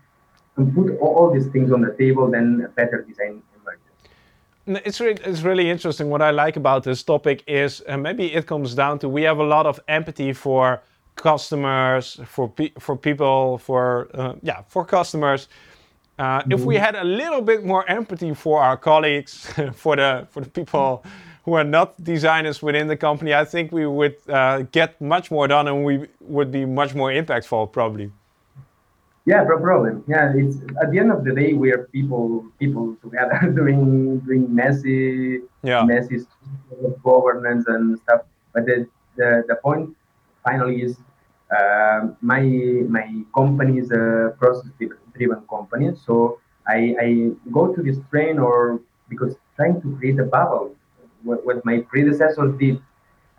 And 0.57 0.75
put 0.75 0.99
all 0.99 1.31
these 1.33 1.47
things 1.49 1.73
on 1.73 1.81
the 1.81 1.95
table, 1.99 2.31
then 2.31 2.63
a 2.65 2.69
better 2.69 3.03
design 3.03 3.43
emerges. 3.57 4.83
It's, 4.87 5.01
re- 5.01 5.17
it's 5.25 5.43
really 5.43 5.71
interesting. 5.71 6.11
What 6.11 6.21
I 6.21 6.31
like 6.31 6.57
about 6.57 6.85
this 6.85 7.03
topic 7.03 7.43
is 7.47 7.83
uh, 7.89 7.97
maybe 7.97 8.35
it 8.35 8.47
comes 8.47 8.75
down 8.75 8.99
to 9.01 9.09
we 9.09 9.23
have 9.23 9.39
a 9.39 9.45
lot 9.45 9.67
of 9.67 9.81
empathy 9.89 10.33
for 10.33 10.83
customers, 11.17 12.21
for 12.27 12.49
pe- 12.49 12.73
for 12.79 12.97
people, 12.97 13.59
for 13.59 14.09
uh, 14.15 14.35
yeah, 14.43 14.63
for 14.69 14.85
customers 14.85 15.49
uh, 16.19 16.43
if 16.51 16.61
we 16.61 16.75
mm-hmm. 16.75 16.85
had 16.85 16.95
a 16.95 17.05
little 17.05 17.41
bit 17.41 17.65
more 17.65 17.89
empathy 17.89 18.35
for 18.35 18.63
our 18.63 18.77
colleagues, 18.77 19.47
for 19.73 19.97
the 19.97 20.27
for 20.31 20.41
the 20.41 20.51
people 20.51 21.05
who 21.45 21.55
are 21.55 21.65
not 21.65 22.03
designers 22.05 22.63
within 22.63 22.87
the 22.87 22.97
company, 22.97 23.35
I 23.35 23.45
think 23.45 23.73
we 23.73 23.87
would 23.87 24.17
uh, 24.29 24.63
get 24.71 25.01
much 25.01 25.31
more 25.31 25.49
done 25.49 25.67
and 25.67 25.85
we 25.85 26.07
would 26.21 26.53
be 26.53 26.65
much 26.65 26.95
more 26.95 27.11
impactful, 27.11 27.73
probably. 27.73 28.13
Yeah, 29.25 29.45
no 29.45 29.59
problem. 29.59 30.05
Yeah, 30.09 30.33
it's 30.35 30.57
at 30.83 30.91
the 30.91 30.99
end 30.99 31.13
of 31.13 31.25
the 31.25 31.33
day 31.33 31.53
we 31.53 31.71
are 31.71 31.89
people 31.93 32.45
people 32.59 32.97
together 33.03 33.39
doing 33.57 34.19
doing 34.21 34.53
messy 34.53 35.41
yeah. 35.63 35.85
messy 35.85 36.27
governance 37.05 37.65
and 37.69 37.99
stuff. 38.01 38.23
But 38.53 38.67
the 38.67 38.89
the, 39.17 39.45
the 39.47 39.57
point 39.57 39.97
finally 40.45 40.83
is 40.83 40.97
uh, 41.57 42.09
my 42.21 42.43
my 42.89 43.23
company 43.35 43.79
is 43.79 43.91
a 43.93 44.35
process 44.39 44.71
driven 45.15 45.43
company. 45.49 45.93
So 46.05 46.41
I, 46.67 46.95
I 47.01 47.31
go 47.51 47.75
to 47.75 47.83
this 47.83 47.99
train 48.11 48.39
or 48.39 48.81
because 49.09 49.37
trying 49.57 49.81
to 49.83 49.97
create 49.99 50.19
a 50.19 50.25
bubble, 50.25 50.75
what, 51.23 51.45
what 51.45 51.65
my 51.65 51.81
predecessors 51.89 52.59
did, 52.59 52.81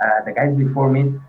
uh, 0.04 0.24
the 0.26 0.32
guys 0.32 0.56
before 0.56 0.90
me, 0.90 1.20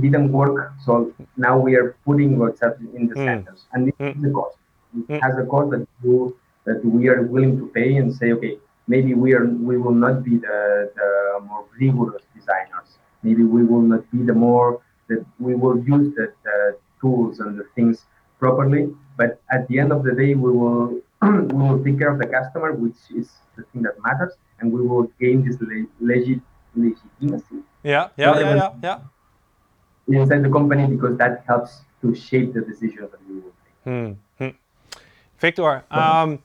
didn't 0.00 0.32
work. 0.32 0.72
So 0.84 1.12
now 1.36 1.58
we 1.58 1.76
are 1.76 1.96
putting 2.04 2.36
WhatsApp 2.36 2.78
in 2.94 3.08
the 3.08 3.14
mm. 3.14 3.24
centers, 3.24 3.64
and 3.72 3.86
this 3.86 3.94
mm. 3.98 4.16
is 4.16 4.22
the 4.22 4.30
cost. 4.30 4.56
It 4.96 5.08
mm. 5.08 5.20
has 5.22 5.38
a 5.38 5.46
cost 5.46 5.70
that 5.72 5.86
you 6.02 6.36
that 6.64 6.84
we 6.84 7.08
are 7.08 7.22
willing 7.22 7.58
to 7.58 7.66
pay 7.68 7.96
and 7.96 8.14
say, 8.14 8.32
okay, 8.32 8.58
maybe 8.86 9.14
we 9.14 9.34
are 9.34 9.46
we 9.46 9.76
will 9.76 9.94
not 9.94 10.24
be 10.24 10.36
the, 10.36 10.90
the 10.96 11.40
more 11.46 11.66
rigorous 11.78 12.22
designers. 12.34 12.98
Maybe 13.22 13.44
we 13.44 13.64
will 13.64 13.82
not 13.82 14.10
be 14.10 14.22
the 14.22 14.34
more 14.34 14.80
that 15.08 15.24
we 15.38 15.54
will 15.54 15.78
use 15.78 16.14
the, 16.14 16.32
the 16.44 16.76
tools 17.00 17.40
and 17.40 17.58
the 17.58 17.66
things 17.74 18.04
properly. 18.38 18.94
But 19.16 19.40
at 19.50 19.68
the 19.68 19.78
end 19.78 19.92
of 19.92 20.04
the 20.04 20.12
day, 20.12 20.34
we 20.34 20.50
will 20.50 21.00
we 21.22 21.60
will 21.64 21.82
take 21.84 21.98
care 21.98 22.10
of 22.10 22.18
the 22.18 22.26
customer, 22.26 22.72
which 22.72 22.96
is 23.14 23.30
the 23.56 23.64
thing 23.72 23.82
that 23.82 23.94
matters, 24.02 24.34
and 24.60 24.72
we 24.72 24.80
will 24.86 25.04
gain 25.20 25.44
this 25.46 25.56
legit 26.00 26.40
legitimacy. 26.74 27.62
Yeah, 27.82 28.08
yeah, 28.16 28.38
yeah, 28.40 28.54
yeah, 28.56 28.70
yeah. 28.82 28.98
Inside 30.08 30.42
the 30.42 30.50
company 30.50 30.86
because 30.86 31.16
that 31.16 31.44
helps 31.46 31.80
to 32.02 32.14
shape 32.14 32.52
the 32.52 32.60
decision 32.60 33.08
that 33.10 33.20
we 33.28 33.36
will. 33.36 33.52
Hmm. 33.84 34.12
hmm. 34.38 34.50
Victor, 35.38 35.82
um, 35.90 36.42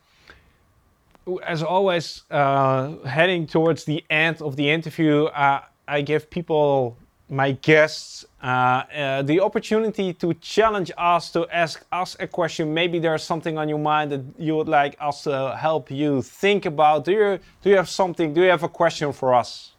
as 1.44 1.62
always, 1.62 2.24
uh, 2.32 2.98
heading 3.06 3.46
towards 3.48 3.84
the 3.84 4.04
end 4.10 4.42
of 4.42 4.56
the 4.56 4.70
interview, 4.70 5.26
uh, 5.26 5.62
I 5.88 6.02
give 6.02 6.30
people 6.30 6.98
my 7.30 7.52
guests 7.52 8.26
uh, 8.42 8.48
uh, 8.48 9.22
the 9.22 9.40
opportunity 9.40 10.14
to 10.14 10.34
challenge 10.36 10.92
us 10.98 11.32
to 11.32 11.48
ask 11.52 11.86
us 11.92 12.16
a 12.20 12.28
question. 12.28 12.74
Maybe 12.74 12.98
there's 13.00 13.24
something 13.24 13.58
on 13.58 13.70
your 13.70 13.78
mind 13.78 14.12
that 14.12 14.22
you 14.38 14.56
would 14.56 14.68
like 14.68 14.98
us 15.00 15.24
to 15.24 15.56
help 15.56 15.92
you 15.92 16.22
think 16.22 16.66
about. 16.66 17.06
Do 17.06 17.12
you 17.12 17.40
do 17.62 17.70
you 17.70 17.76
have 17.76 17.90
something? 17.90 18.34
Do 18.34 18.42
you 18.42 18.50
have 18.50 18.64
a 18.64 18.70
question 18.70 19.14
for 19.14 19.34
us? 19.34 19.74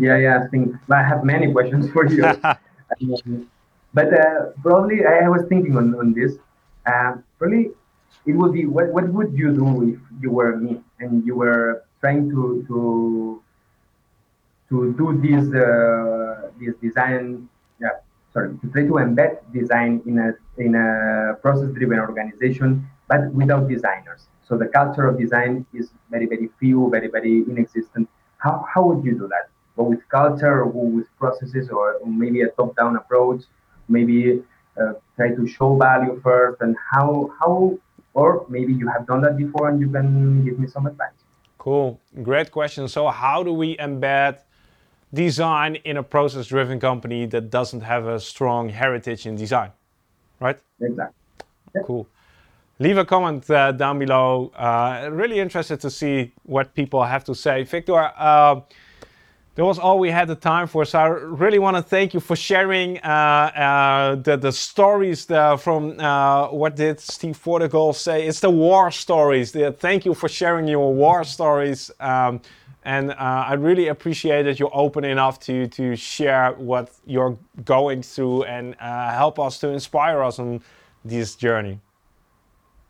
Yeah, 0.00 0.16
yeah. 0.16 0.42
I 0.44 0.48
think 0.48 0.74
I 0.90 1.02
have 1.02 1.24
many 1.24 1.52
questions 1.52 1.90
for 1.90 2.06
you. 2.06 2.24
but 3.94 4.12
uh, 4.12 4.52
probably 4.62 5.04
I 5.04 5.28
was 5.28 5.44
thinking 5.48 5.76
on, 5.76 5.94
on 5.94 6.12
this. 6.12 6.36
Uh, 6.86 7.16
probably 7.38 7.70
it 8.26 8.32
would 8.32 8.52
be 8.52 8.66
what, 8.66 8.88
what 8.92 9.08
would 9.08 9.32
you 9.32 9.52
do 9.54 9.94
if 9.94 9.98
you 10.22 10.30
were 10.30 10.56
me 10.56 10.80
and 11.00 11.24
you 11.26 11.34
were 11.34 11.84
trying 12.00 12.28
to 12.30 12.64
to 12.68 13.42
to 14.68 14.92
do 14.94 15.06
this 15.20 15.52
uh, 15.54 16.50
this 16.60 16.74
design 16.80 17.48
yeah 17.80 18.00
sorry 18.32 18.56
to 18.60 18.66
try 18.72 18.82
to 18.82 18.94
embed 19.04 19.38
design 19.52 20.02
in 20.06 20.18
a 20.18 20.28
in 20.60 20.74
a 20.74 21.34
process 21.42 21.70
driven 21.74 21.98
organization 21.98 22.86
but 23.08 23.32
without 23.32 23.68
designers. 23.68 24.28
So 24.46 24.56
the 24.56 24.66
culture 24.66 25.06
of 25.06 25.18
design 25.18 25.66
is 25.74 25.90
very 26.10 26.26
very 26.26 26.48
few 26.58 26.88
very 26.90 27.08
very 27.08 27.44
inexistent. 27.48 28.08
How, 28.38 28.64
how 28.72 28.84
would 28.86 29.04
you 29.04 29.12
do 29.12 29.28
that 29.28 29.50
but 29.78 29.84
with 29.84 30.02
culture 30.08 30.56
or 30.62 30.86
with 30.96 31.06
processes 31.18 31.70
or 31.70 31.98
maybe 32.04 32.42
a 32.42 32.48
top 32.58 32.76
down 32.76 32.96
approach 32.96 33.42
maybe 33.88 34.42
uh, 34.80 34.92
try 35.16 35.28
to 35.34 35.46
show 35.46 35.76
value 35.76 36.20
first 36.22 36.60
and 36.60 36.76
how 36.92 37.30
how 37.38 37.78
or 38.14 38.44
maybe 38.48 38.72
you 38.74 38.86
have 38.88 39.06
done 39.06 39.22
that 39.22 39.36
before 39.38 39.70
and 39.70 39.80
you 39.80 39.88
can 39.88 40.44
give 40.44 40.58
me 40.58 40.66
some 40.66 40.84
advice 40.86 41.18
cool 41.56 41.98
great 42.22 42.50
question 42.50 42.88
so 42.88 43.08
how 43.08 43.42
do 43.42 43.52
we 43.52 43.76
embed 43.78 44.34
design 45.12 45.76
in 45.84 45.96
a 45.96 46.02
process 46.02 46.46
driven 46.46 46.78
company 46.80 47.26
that 47.26 47.50
doesn't 47.50 47.80
have 47.80 48.06
a 48.06 48.20
strong 48.20 48.68
heritage 48.68 49.26
in 49.26 49.36
design, 49.36 49.72
right? 50.40 50.58
Exactly. 50.80 51.14
Cool. 51.84 52.06
Leave 52.78 52.98
a 52.98 53.04
comment 53.04 53.48
uh, 53.50 53.72
down 53.72 53.98
below. 53.98 54.52
Uh, 54.54 55.08
really 55.10 55.38
interested 55.40 55.80
to 55.80 55.90
see 55.90 56.32
what 56.44 56.74
people 56.74 57.02
have 57.02 57.24
to 57.24 57.34
say. 57.34 57.64
Victor, 57.64 58.12
uh, 58.16 58.60
that 59.58 59.64
was 59.64 59.76
all 59.76 59.98
we 59.98 60.08
had 60.08 60.28
the 60.28 60.36
time 60.36 60.68
for. 60.68 60.84
So 60.84 61.00
I 61.00 61.08
really 61.08 61.58
want 61.58 61.76
to 61.76 61.82
thank 61.82 62.14
you 62.14 62.20
for 62.20 62.36
sharing 62.36 62.98
uh, 62.98 63.08
uh, 63.08 64.14
the, 64.14 64.36
the 64.36 64.52
stories 64.52 65.26
the, 65.26 65.58
from 65.60 65.98
uh, 65.98 66.46
what 66.52 66.76
did 66.76 67.00
Steve 67.00 67.42
Portigal 67.42 67.92
say? 67.92 68.28
It's 68.28 68.38
the 68.38 68.50
war 68.50 68.92
stories. 68.92 69.50
The, 69.50 69.72
thank 69.72 70.04
you 70.04 70.14
for 70.14 70.28
sharing 70.28 70.68
your 70.68 70.94
war 70.94 71.24
stories. 71.24 71.90
Um, 71.98 72.40
and 72.84 73.10
uh, 73.10 73.14
I 73.18 73.54
really 73.54 73.88
appreciate 73.88 74.44
that 74.44 74.60
you're 74.60 74.70
open 74.72 75.04
enough 75.04 75.40
to, 75.40 75.66
to 75.66 75.96
share 75.96 76.52
what 76.52 76.92
you're 77.04 77.36
going 77.64 78.02
through 78.02 78.44
and 78.44 78.76
uh, 78.78 79.10
help 79.10 79.40
us 79.40 79.58
to 79.58 79.70
inspire 79.70 80.22
us 80.22 80.38
on 80.38 80.60
this 81.04 81.34
journey. 81.34 81.80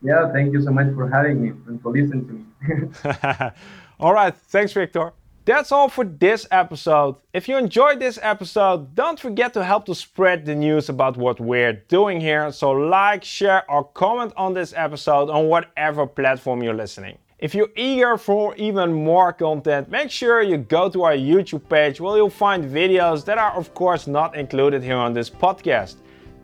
Yeah, 0.03 0.31
thank 0.31 0.53
you 0.53 0.61
so 0.61 0.69
much 0.69 0.93
for 0.93 1.09
having 1.09 1.41
me 1.41 1.49
and 1.65 1.81
for 1.81 1.91
listening 1.91 2.27
to 2.27 2.33
me. 2.33 3.51
All 3.99 4.13
right. 4.13 4.35
Thanks, 4.35 4.71
Victor. 4.71 5.13
That's 5.45 5.71
all 5.71 5.89
for 5.89 6.03
this 6.03 6.45
episode. 6.51 7.15
If 7.33 7.47
you 7.47 7.57
enjoyed 7.57 7.99
this 7.99 8.19
episode, 8.21 8.93
don't 8.93 9.19
forget 9.19 9.53
to 9.53 9.63
help 9.63 9.85
to 9.85 9.95
spread 9.95 10.45
the 10.45 10.53
news 10.53 10.89
about 10.89 11.17
what 11.17 11.39
we're 11.39 11.73
doing 11.73 12.19
here. 12.21 12.51
So, 12.51 12.71
like, 12.71 13.23
share, 13.23 13.69
or 13.71 13.83
comment 13.83 14.33
on 14.37 14.53
this 14.53 14.73
episode 14.75 15.29
on 15.29 15.47
whatever 15.47 16.05
platform 16.05 16.61
you're 16.61 16.75
listening. 16.75 17.17
If 17.39 17.55
you're 17.55 17.69
eager 17.77 18.17
for 18.17 18.53
even 18.57 18.91
more 18.91 19.31
content, 19.31 19.89
make 19.89 20.11
sure 20.11 20.41
you 20.41 20.57
go 20.57 20.89
to 20.89 21.03
our 21.03 21.13
YouTube 21.13 21.67
page 21.69 22.01
where 22.01 22.17
you'll 22.17 22.29
find 22.29 22.65
videos 22.65 23.23
that 23.25 23.37
are, 23.37 23.53
of 23.53 23.73
course, 23.73 24.07
not 24.07 24.35
included 24.35 24.83
here 24.83 24.97
on 24.97 25.13
this 25.13 25.29
podcast. 25.29 25.95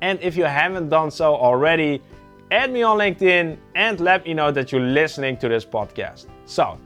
And 0.02 0.20
if 0.22 0.38
you 0.38 0.46
haven't 0.46 0.88
done 0.90 1.12
so 1.12 1.36
already, 1.36 2.02
add 2.50 2.72
me 2.72 2.82
on 2.84 2.98
LinkedIn 2.98 3.58
and 3.76 4.00
let 4.00 4.26
me 4.26 4.34
know 4.34 4.52
that 4.52 4.72
you're 4.72 4.82
listening 4.82 5.36
to 5.38 5.50
this 5.50 5.66
podcast. 5.66 6.28
So, 6.46 6.80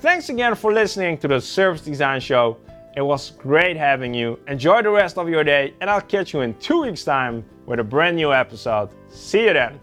thanks 0.00 0.28
again 0.28 0.54
for 0.54 0.72
listening 0.72 1.18
to 1.18 1.28
the 1.28 1.40
Service 1.40 1.80
Design 1.80 2.20
Show. 2.20 2.58
It 2.96 3.02
was 3.02 3.32
great 3.32 3.76
having 3.76 4.14
you. 4.14 4.38
Enjoy 4.48 4.82
the 4.82 4.90
rest 4.90 5.18
of 5.18 5.28
your 5.28 5.44
day, 5.44 5.74
and 5.80 5.90
I'll 5.90 6.00
catch 6.00 6.32
you 6.32 6.40
in 6.40 6.54
two 6.54 6.82
weeks' 6.82 7.04
time 7.04 7.44
with 7.66 7.80
a 7.80 7.84
brand 7.84 8.16
new 8.16 8.32
episode. 8.32 8.88
See 9.10 9.44
you 9.44 9.52
then. 9.52 9.78